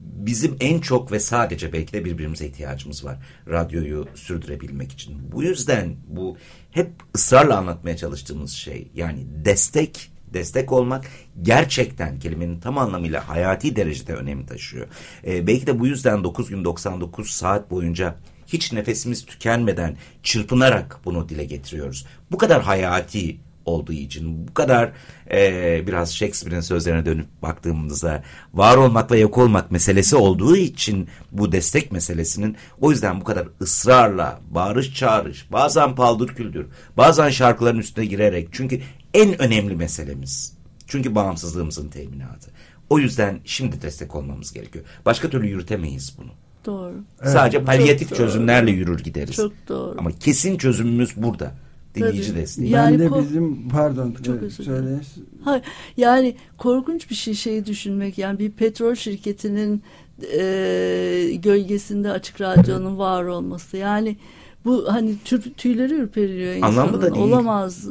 bizim 0.00 0.56
en 0.60 0.80
çok 0.80 1.12
ve 1.12 1.20
sadece 1.20 1.72
belki 1.72 1.92
de 1.92 2.04
birbirimize 2.04 2.46
ihtiyacımız 2.46 3.04
var. 3.04 3.18
Radyoyu 3.48 4.08
sürdürebilmek 4.14 4.92
için. 4.92 5.32
Bu 5.32 5.42
yüzden 5.42 5.96
bu 6.06 6.36
hep 6.70 6.90
ısrarla 7.16 7.56
anlatmaya 7.56 7.96
çalıştığımız 7.96 8.52
şey 8.52 8.90
yani 8.94 9.26
destek 9.44 10.10
destek 10.34 10.72
olmak 10.72 11.04
gerçekten 11.42 12.18
kelimenin 12.18 12.60
tam 12.60 12.78
anlamıyla 12.78 13.28
hayati 13.28 13.76
derecede 13.76 14.14
önem 14.14 14.46
taşıyor. 14.46 14.86
Ee, 15.26 15.46
belki 15.46 15.66
de 15.66 15.80
bu 15.80 15.86
yüzden 15.86 16.24
9 16.24 16.48
gün 16.48 16.64
99 16.64 17.30
saat 17.30 17.70
boyunca 17.70 18.16
hiç 18.46 18.72
nefesimiz 18.72 19.26
tükenmeden 19.26 19.96
çırpınarak 20.22 21.00
bunu 21.04 21.28
dile 21.28 21.44
getiriyoruz. 21.44 22.06
Bu 22.30 22.38
kadar 22.38 22.62
hayati 22.62 23.36
olduğu 23.66 23.92
için 23.92 24.48
bu 24.48 24.54
kadar 24.54 24.92
e, 25.30 25.86
biraz 25.86 26.14
Shakespeare'in 26.14 26.60
sözlerine 26.60 27.06
dönüp 27.06 27.26
baktığımızda 27.42 28.22
var 28.54 28.76
olmak 28.76 29.10
ve 29.10 29.18
yok 29.18 29.38
olmak 29.38 29.70
meselesi 29.70 30.16
olduğu 30.16 30.56
için 30.56 31.08
bu 31.32 31.52
destek 31.52 31.92
meselesinin 31.92 32.56
o 32.80 32.90
yüzden 32.90 33.20
bu 33.20 33.24
kadar 33.24 33.48
ısrarla 33.60 34.40
bağırış 34.50 34.94
çağırış 34.94 35.52
bazen 35.52 35.94
paldır 35.94 36.28
küldür 36.28 36.66
bazen 36.96 37.30
şarkıların 37.30 37.78
üstüne 37.78 38.04
girerek 38.04 38.48
çünkü 38.52 38.80
en 39.14 39.42
önemli 39.42 39.76
meselemiz. 39.76 40.52
Çünkü 40.86 41.14
bağımsızlığımızın 41.14 41.88
teminatı. 41.88 42.50
O 42.90 42.98
yüzden 42.98 43.40
şimdi 43.44 43.82
destek 43.82 44.14
olmamız 44.14 44.52
gerekiyor. 44.52 44.84
Başka 45.06 45.30
türlü 45.30 45.48
yürütemeyiz 45.48 46.14
bunu. 46.18 46.30
Doğru. 46.66 46.94
Sadece 47.24 47.56
evet, 47.56 47.66
palyatif 47.66 48.16
çözümlerle 48.16 48.70
yürür 48.70 48.98
gideriz. 48.98 49.36
Çok 49.36 49.52
doğru. 49.68 49.94
Ama 49.98 50.10
kesin 50.12 50.58
çözümümüz 50.58 51.16
burada. 51.16 51.52
Dinleyici 51.94 52.28
Tabii. 52.28 52.40
desteği. 52.40 52.70
Yani 52.70 53.00
ben 53.00 53.12
de 53.12 53.20
bizim 53.20 53.68
pardon 53.68 54.16
çok 54.26 54.42
özür 54.42 54.64
söyle. 54.64 55.00
Hayır, 55.44 55.62
yani 55.96 56.36
korkunç 56.58 57.10
bir 57.10 57.14
şey 57.14 57.34
şeyi 57.34 57.66
düşünmek. 57.66 58.18
Yani 58.18 58.38
bir 58.38 58.50
petrol 58.50 58.94
şirketinin 58.94 59.82
e, 60.22 61.38
gölgesinde 61.42 62.10
açık 62.10 62.40
radyonun 62.40 62.98
var 62.98 63.24
olması. 63.24 63.76
Yani 63.76 64.16
bu 64.64 64.84
hani 64.88 65.14
tüyleri 65.56 65.94
ürperiyor 65.94 66.54
insanın. 66.54 66.72
Anlamı 66.72 67.02
da 67.02 67.14
değil. 67.14 67.24
Olamaz 67.24 67.88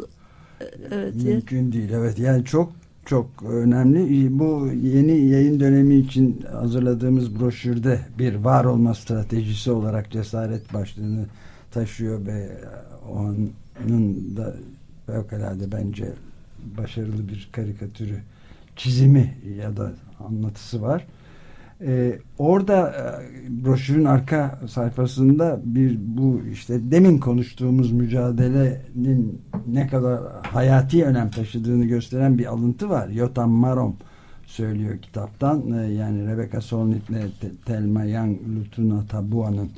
evet, 0.91 1.15
mümkün 1.15 1.71
değil. 1.71 1.89
Evet 1.93 2.19
yani 2.19 2.45
çok 2.45 2.71
çok 3.05 3.43
önemli. 3.43 4.39
Bu 4.39 4.69
yeni 4.83 5.27
yayın 5.27 5.59
dönemi 5.59 5.95
için 5.95 6.45
hazırladığımız 6.51 7.39
broşürde 7.39 7.99
bir 8.19 8.35
var 8.35 8.65
olma 8.65 8.93
stratejisi 8.93 9.71
olarak 9.71 10.11
cesaret 10.11 10.73
başlığını 10.73 11.25
taşıyor 11.71 12.25
ve 12.25 12.49
onun 13.11 13.53
da 14.37 14.55
fevkalade 15.05 15.71
bence 15.71 16.13
başarılı 16.77 17.29
bir 17.29 17.49
karikatürü 17.51 18.19
çizimi 18.75 19.37
ya 19.59 19.77
da 19.77 19.93
anlatısı 20.19 20.81
var. 20.81 21.07
Ee, 21.81 22.19
orada 22.37 22.89
e, 22.89 23.65
broşürün 23.65 24.05
arka 24.05 24.59
sayfasında 24.67 25.59
bir 25.65 25.99
bu 25.99 26.41
işte 26.51 26.91
demin 26.91 27.17
konuştuğumuz 27.17 27.91
mücadelenin 27.91 29.41
ne 29.67 29.87
kadar 29.87 30.21
hayati 30.43 31.05
önem 31.05 31.29
taşıdığını 31.29 31.85
gösteren 31.85 32.37
bir 32.37 32.45
alıntı 32.45 32.89
var. 32.89 33.09
Yotam 33.09 33.51
Marom 33.51 33.95
söylüyor 34.45 34.97
kitaptan. 34.97 35.71
Ee, 35.71 35.93
yani 35.93 36.27
Rebecca 36.27 36.61
Solnit'le 36.61 37.65
Telma 37.65 38.03
Young 38.03 38.39
Lutuna 38.57 39.05
Tabua'nın 39.05 39.69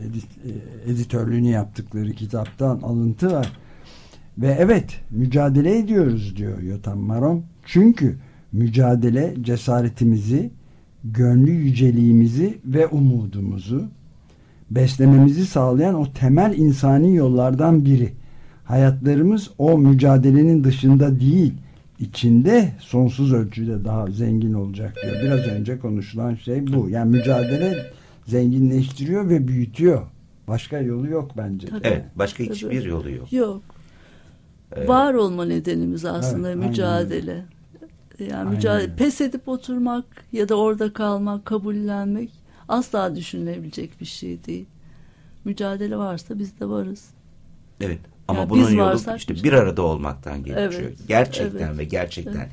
edit, 0.00 0.26
e, 0.86 0.90
editörlüğünü 0.90 1.48
yaptıkları 1.48 2.12
kitaptan 2.12 2.80
alıntı 2.80 3.32
var. 3.32 3.52
Ve 4.38 4.56
evet 4.58 5.00
mücadele 5.10 5.78
ediyoruz 5.78 6.36
diyor 6.36 6.62
Yotam 6.62 6.98
Marom. 6.98 7.44
Çünkü 7.64 8.16
mücadele 8.52 9.34
cesaretimizi, 9.40 10.50
gönlü 11.04 11.50
yüceliğimizi 11.50 12.58
ve 12.64 12.86
umudumuzu 12.86 13.88
beslememizi 14.70 15.46
sağlayan 15.46 15.94
o 15.94 16.12
temel 16.12 16.54
insani 16.56 17.16
yollardan 17.16 17.84
biri. 17.84 18.12
Hayatlarımız 18.64 19.50
o 19.58 19.78
mücadelenin 19.78 20.64
dışında 20.64 21.20
değil, 21.20 21.54
içinde 21.98 22.72
sonsuz 22.78 23.32
ölçüde 23.32 23.84
daha 23.84 24.06
zengin 24.06 24.52
olacak 24.54 24.96
diyor. 25.02 25.16
Biraz 25.22 25.46
önce 25.46 25.78
konuşulan 25.78 26.34
şey 26.34 26.66
bu. 26.66 26.88
Yani 26.90 27.10
mücadele 27.10 27.86
zenginleştiriyor 28.26 29.28
ve 29.28 29.48
büyütüyor. 29.48 30.02
Başka 30.48 30.78
yolu 30.78 31.08
yok 31.08 31.30
bence. 31.36 31.66
Tabii. 31.66 31.80
Evet, 31.84 32.04
başka 32.16 32.44
hiçbir 32.44 32.84
yolu 32.84 33.10
yok. 33.10 33.32
Yok. 33.32 33.62
Ee, 34.76 34.88
Var 34.88 35.14
olma 35.14 35.44
nedenimiz 35.44 36.04
aslında 36.04 36.50
evet, 36.50 36.66
mücadele. 36.66 37.32
Aynen. 37.32 37.57
Yani 38.18 38.50
mücadele, 38.50 38.96
pes 38.96 39.20
edip 39.20 39.48
oturmak 39.48 40.04
ya 40.32 40.48
da 40.48 40.54
orada 40.54 40.92
kalmak, 40.92 41.44
kabullenmek 41.44 42.30
asla 42.68 43.16
düşünülebilecek 43.16 44.00
bir 44.00 44.06
şey 44.06 44.44
değil. 44.44 44.66
Mücadele 45.44 45.96
varsa 45.96 46.38
biz 46.38 46.60
de 46.60 46.68
varız. 46.68 47.04
Evet. 47.80 48.00
Ama 48.28 48.40
yani 48.40 48.50
bunun 48.50 48.70
yolu 48.70 49.16
işte 49.16 49.34
bir 49.34 49.52
arada 49.52 49.82
olmaktan 49.82 50.38
geçiyor. 50.38 50.72
Evet, 50.72 50.98
gerçekten 51.08 51.68
evet, 51.68 51.78
ve 51.78 51.84
gerçekten 51.84 52.32
evet. 52.32 52.50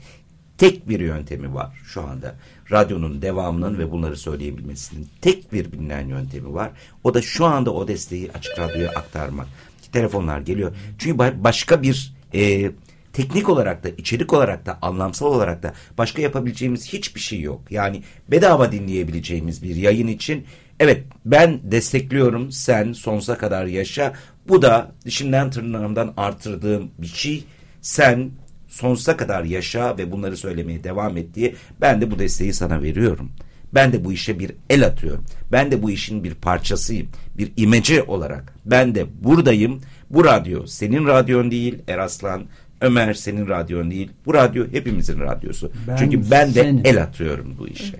tek 0.57 0.89
bir 0.89 0.99
yöntemi 0.99 1.53
var 1.53 1.81
şu 1.85 2.01
anda. 2.01 2.35
Radyonun 2.71 3.21
devamının 3.21 3.77
ve 3.77 3.91
bunları 3.91 4.17
söyleyebilmesinin 4.17 5.07
tek 5.21 5.53
bir 5.53 5.71
bilinen 5.71 6.07
yöntemi 6.07 6.53
var. 6.53 6.71
O 7.03 7.13
da 7.13 7.21
şu 7.21 7.45
anda 7.45 7.73
o 7.73 7.87
desteği 7.87 8.31
açık 8.31 8.59
radyoya 8.59 8.89
aktarmak. 8.89 9.47
Telefonlar 9.91 10.39
geliyor. 10.39 10.75
Çünkü 10.97 11.17
başka 11.43 11.81
bir 11.81 12.13
e, 12.33 12.71
teknik 13.15 13.49
olarak 13.49 13.83
da 13.83 13.89
içerik 13.89 14.33
olarak 14.33 14.65
da 14.65 14.77
anlamsal 14.81 15.25
olarak 15.25 15.63
da 15.63 15.73
başka 15.97 16.21
yapabileceğimiz 16.21 16.93
hiçbir 16.93 17.19
şey 17.19 17.41
yok. 17.41 17.61
Yani 17.69 18.03
bedava 18.31 18.71
dinleyebileceğimiz 18.71 19.63
bir 19.63 19.75
yayın 19.75 20.07
için 20.07 20.45
evet 20.79 21.03
ben 21.25 21.59
destekliyorum 21.71 22.51
sen 22.51 22.93
sonsuza 22.93 23.37
kadar 23.37 23.65
yaşa. 23.65 24.13
Bu 24.47 24.61
da 24.61 24.91
dişimden 25.05 25.49
tırnağımdan 25.49 26.13
artırdığım 26.17 26.91
bir 26.97 27.07
şey. 27.07 27.43
Sen 27.81 28.29
sonsuza 28.67 29.17
kadar 29.17 29.43
yaşa 29.43 29.97
ve 29.97 30.11
bunları 30.11 30.37
söylemeye 30.37 30.83
devam 30.83 31.17
et 31.17 31.33
diye 31.33 31.55
ben 31.81 32.01
de 32.01 32.11
bu 32.11 32.19
desteği 32.19 32.53
sana 32.53 32.81
veriyorum. 32.81 33.31
Ben 33.73 33.93
de 33.93 34.05
bu 34.05 34.13
işe 34.13 34.39
bir 34.39 34.51
el 34.69 34.85
atıyorum. 34.85 35.25
Ben 35.51 35.71
de 35.71 35.83
bu 35.83 35.91
işin 35.91 36.23
bir 36.23 36.33
parçasıyım. 36.35 37.07
Bir 37.37 37.51
imece 37.57 38.03
olarak. 38.03 38.55
Ben 38.65 38.95
de 38.95 39.05
buradayım. 39.23 39.81
Bu 40.09 40.25
radyo 40.25 40.65
senin 40.65 41.07
radyon 41.07 41.51
değil 41.51 41.77
Eraslan. 41.87 42.45
Ömer 42.85 43.13
senin 43.13 43.47
radyon 43.47 43.91
değil. 43.91 44.11
Bu 44.25 44.33
radyo 44.33 44.65
hepimizin 44.71 45.19
radyosu. 45.19 45.71
Ben 45.87 45.95
Çünkü 45.95 46.31
ben 46.31 46.47
de 46.49 46.63
senin. 46.63 46.83
el 46.83 47.03
atıyorum 47.03 47.55
bu 47.59 47.67
işe. 47.67 47.99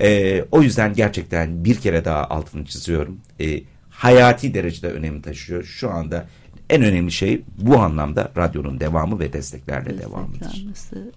Ee, 0.00 0.44
o 0.52 0.62
yüzden 0.62 0.94
gerçekten 0.94 1.64
bir 1.64 1.74
kere 1.74 2.04
daha 2.04 2.24
altını 2.24 2.64
çiziyorum. 2.64 3.18
Ee, 3.40 3.60
hayati 3.90 4.54
derecede 4.54 4.90
önem 4.90 5.20
taşıyor. 5.20 5.64
Şu 5.64 5.90
anda 5.90 6.26
en 6.70 6.82
önemli 6.82 7.12
şey 7.12 7.42
bu 7.58 7.78
anlamda 7.78 8.32
radyonun 8.36 8.80
devamı 8.80 9.18
ve 9.18 9.32
desteklerle 9.32 9.98
devamıdır. 9.98 10.64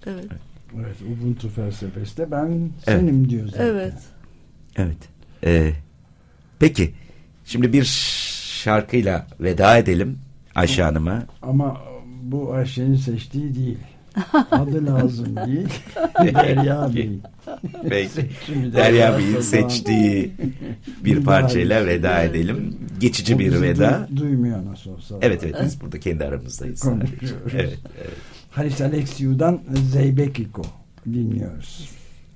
Evet. 0.05 0.25
Evet, 0.75 0.95
Ubuntu 1.01 1.49
felsefesi 1.49 2.17
de 2.17 2.31
ben 2.31 2.69
senim 2.85 3.19
evet. 3.19 3.29
diyor 3.29 3.47
zaten. 3.47 3.65
Evet. 3.65 3.93
Evet. 4.77 4.97
Ee, 5.45 5.71
peki, 6.59 6.93
şimdi 7.45 7.73
bir 7.73 7.83
şarkıyla 8.63 9.27
veda 9.39 9.77
edelim 9.77 10.19
Ayşe 10.55 10.83
Hanım'a. 10.83 11.25
Ama 11.41 11.81
bu 12.23 12.53
Ayşe'nin 12.53 12.95
seçtiği 12.95 13.55
değil. 13.55 13.77
Adı 14.51 14.85
lazım 14.85 15.35
değil. 15.35 15.67
Derya 16.35 16.95
Bey. 16.95 17.19
Peki. 17.89 18.29
Derya 18.73 19.17
Bey'in 19.17 19.41
seçtiği 19.41 20.31
bir 21.03 21.23
parçayla 21.23 21.85
veda 21.85 22.23
edelim. 22.23 22.77
Geçici 22.99 23.35
o 23.35 23.39
bir 23.39 23.61
veda. 23.61 24.07
Du 24.11 24.17
duymuyor 24.17 24.65
nasıl 24.65 24.91
olsa. 24.91 25.15
Evet 25.21 25.43
evet 25.43 25.55
biz 25.65 25.81
burada 25.81 25.99
kendi 25.99 26.25
aramızdayız. 26.25 26.79
Konuşuyoruz. 26.79 27.53
Evet, 27.53 27.79
evet. 28.01 28.13
Haris 28.51 28.81
Alexiou'dan 28.81 29.61
Zeybekiko 29.93 30.61
dinliyoruz. 31.05 31.89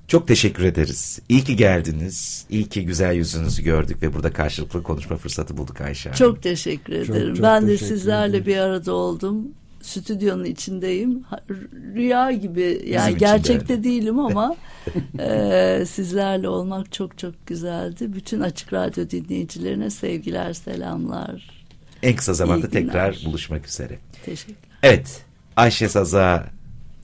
Çok 0.08 0.28
teşekkür 0.28 0.64
ederiz. 0.64 1.20
İyi 1.30 1.44
ki 1.44 1.56
geldiniz. 1.56 2.46
İyi 2.50 2.70
ki 2.70 2.86
güzel 2.86 3.16
yüzünüzü 3.16 3.64
gördük 3.64 4.02
ve 4.02 4.14
burada 4.14 4.34
karşılıklı 4.34 4.84
konuşma 4.84 5.18
fırsatı 5.18 5.58
bulduk 5.58 5.82
Ayşe 5.82 6.10
Hanım. 6.10 6.18
Çok 6.18 6.44
teşekkür 6.44 6.94
ederim. 6.94 7.28
Çok, 7.28 7.36
çok 7.36 7.44
ben 7.44 7.68
de 7.68 7.78
sizlerle 7.78 8.38
ederiz. 8.38 8.48
bir 8.48 8.58
arada 8.58 8.94
oldum 8.94 9.48
stüdyonun 9.82 10.44
içindeyim. 10.44 11.24
Rüya 11.96 12.32
gibi 12.32 12.82
yani 12.86 13.08
Bizim 13.08 13.18
gerçekte 13.18 13.84
değilim 13.84 14.20
ama 14.20 14.56
e, 15.20 15.84
sizlerle 15.88 16.50
olmak 16.50 16.92
çok 16.92 17.18
çok 17.18 17.48
güzeldi. 17.48 18.14
Bütün 18.14 18.42
Açık 18.42 18.74
Radyo 18.74 19.10
dinleyicilerine 19.10 19.90
sevgiler, 19.90 20.54
selamlar. 20.54 21.64
En 22.04 22.16
kısa 22.16 22.34
zamanda 22.34 22.70
tekrar 22.70 23.22
buluşmak 23.26 23.68
üzere. 23.68 24.00
Teşekkür. 24.26 24.56
Evet, 24.84 25.26
Ayşe 25.56 25.90
Saza 25.90 26.46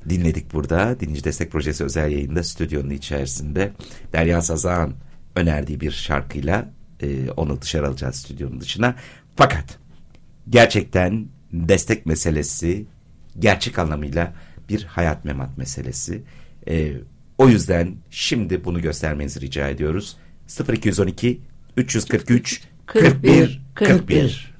dinledik 0.09 0.53
burada. 0.53 0.99
Dinleyici 0.99 1.23
Destek 1.23 1.51
Projesi 1.51 1.83
özel 1.83 2.11
yayında 2.11 2.43
stüdyonun 2.43 2.89
içerisinde 2.89 3.71
Derya 4.13 4.41
Sazan 4.41 4.93
önerdiği 5.35 5.81
bir 5.81 5.91
şarkıyla 5.91 6.69
e, 7.01 7.31
onu 7.31 7.61
dışarı 7.61 7.87
alacağız 7.87 8.15
stüdyonun 8.15 8.61
dışına. 8.61 8.95
Fakat 9.35 9.77
gerçekten 10.49 11.27
destek 11.69 12.05
meselesi 12.05 12.85
gerçek 13.39 13.79
anlamıyla 13.79 14.33
bir 14.69 14.83
hayat 14.83 15.25
memat 15.25 15.57
meselesi. 15.57 16.21
E, 16.67 16.93
o 17.37 17.49
yüzden 17.49 17.95
şimdi 18.09 18.63
bunu 18.63 18.81
göstermenizi 18.81 19.41
rica 19.41 19.69
ediyoruz. 19.69 20.17
0212 20.73 21.41
343 21.77 22.61
41 22.85 23.61
41. 23.75 23.97
41. 23.97 24.56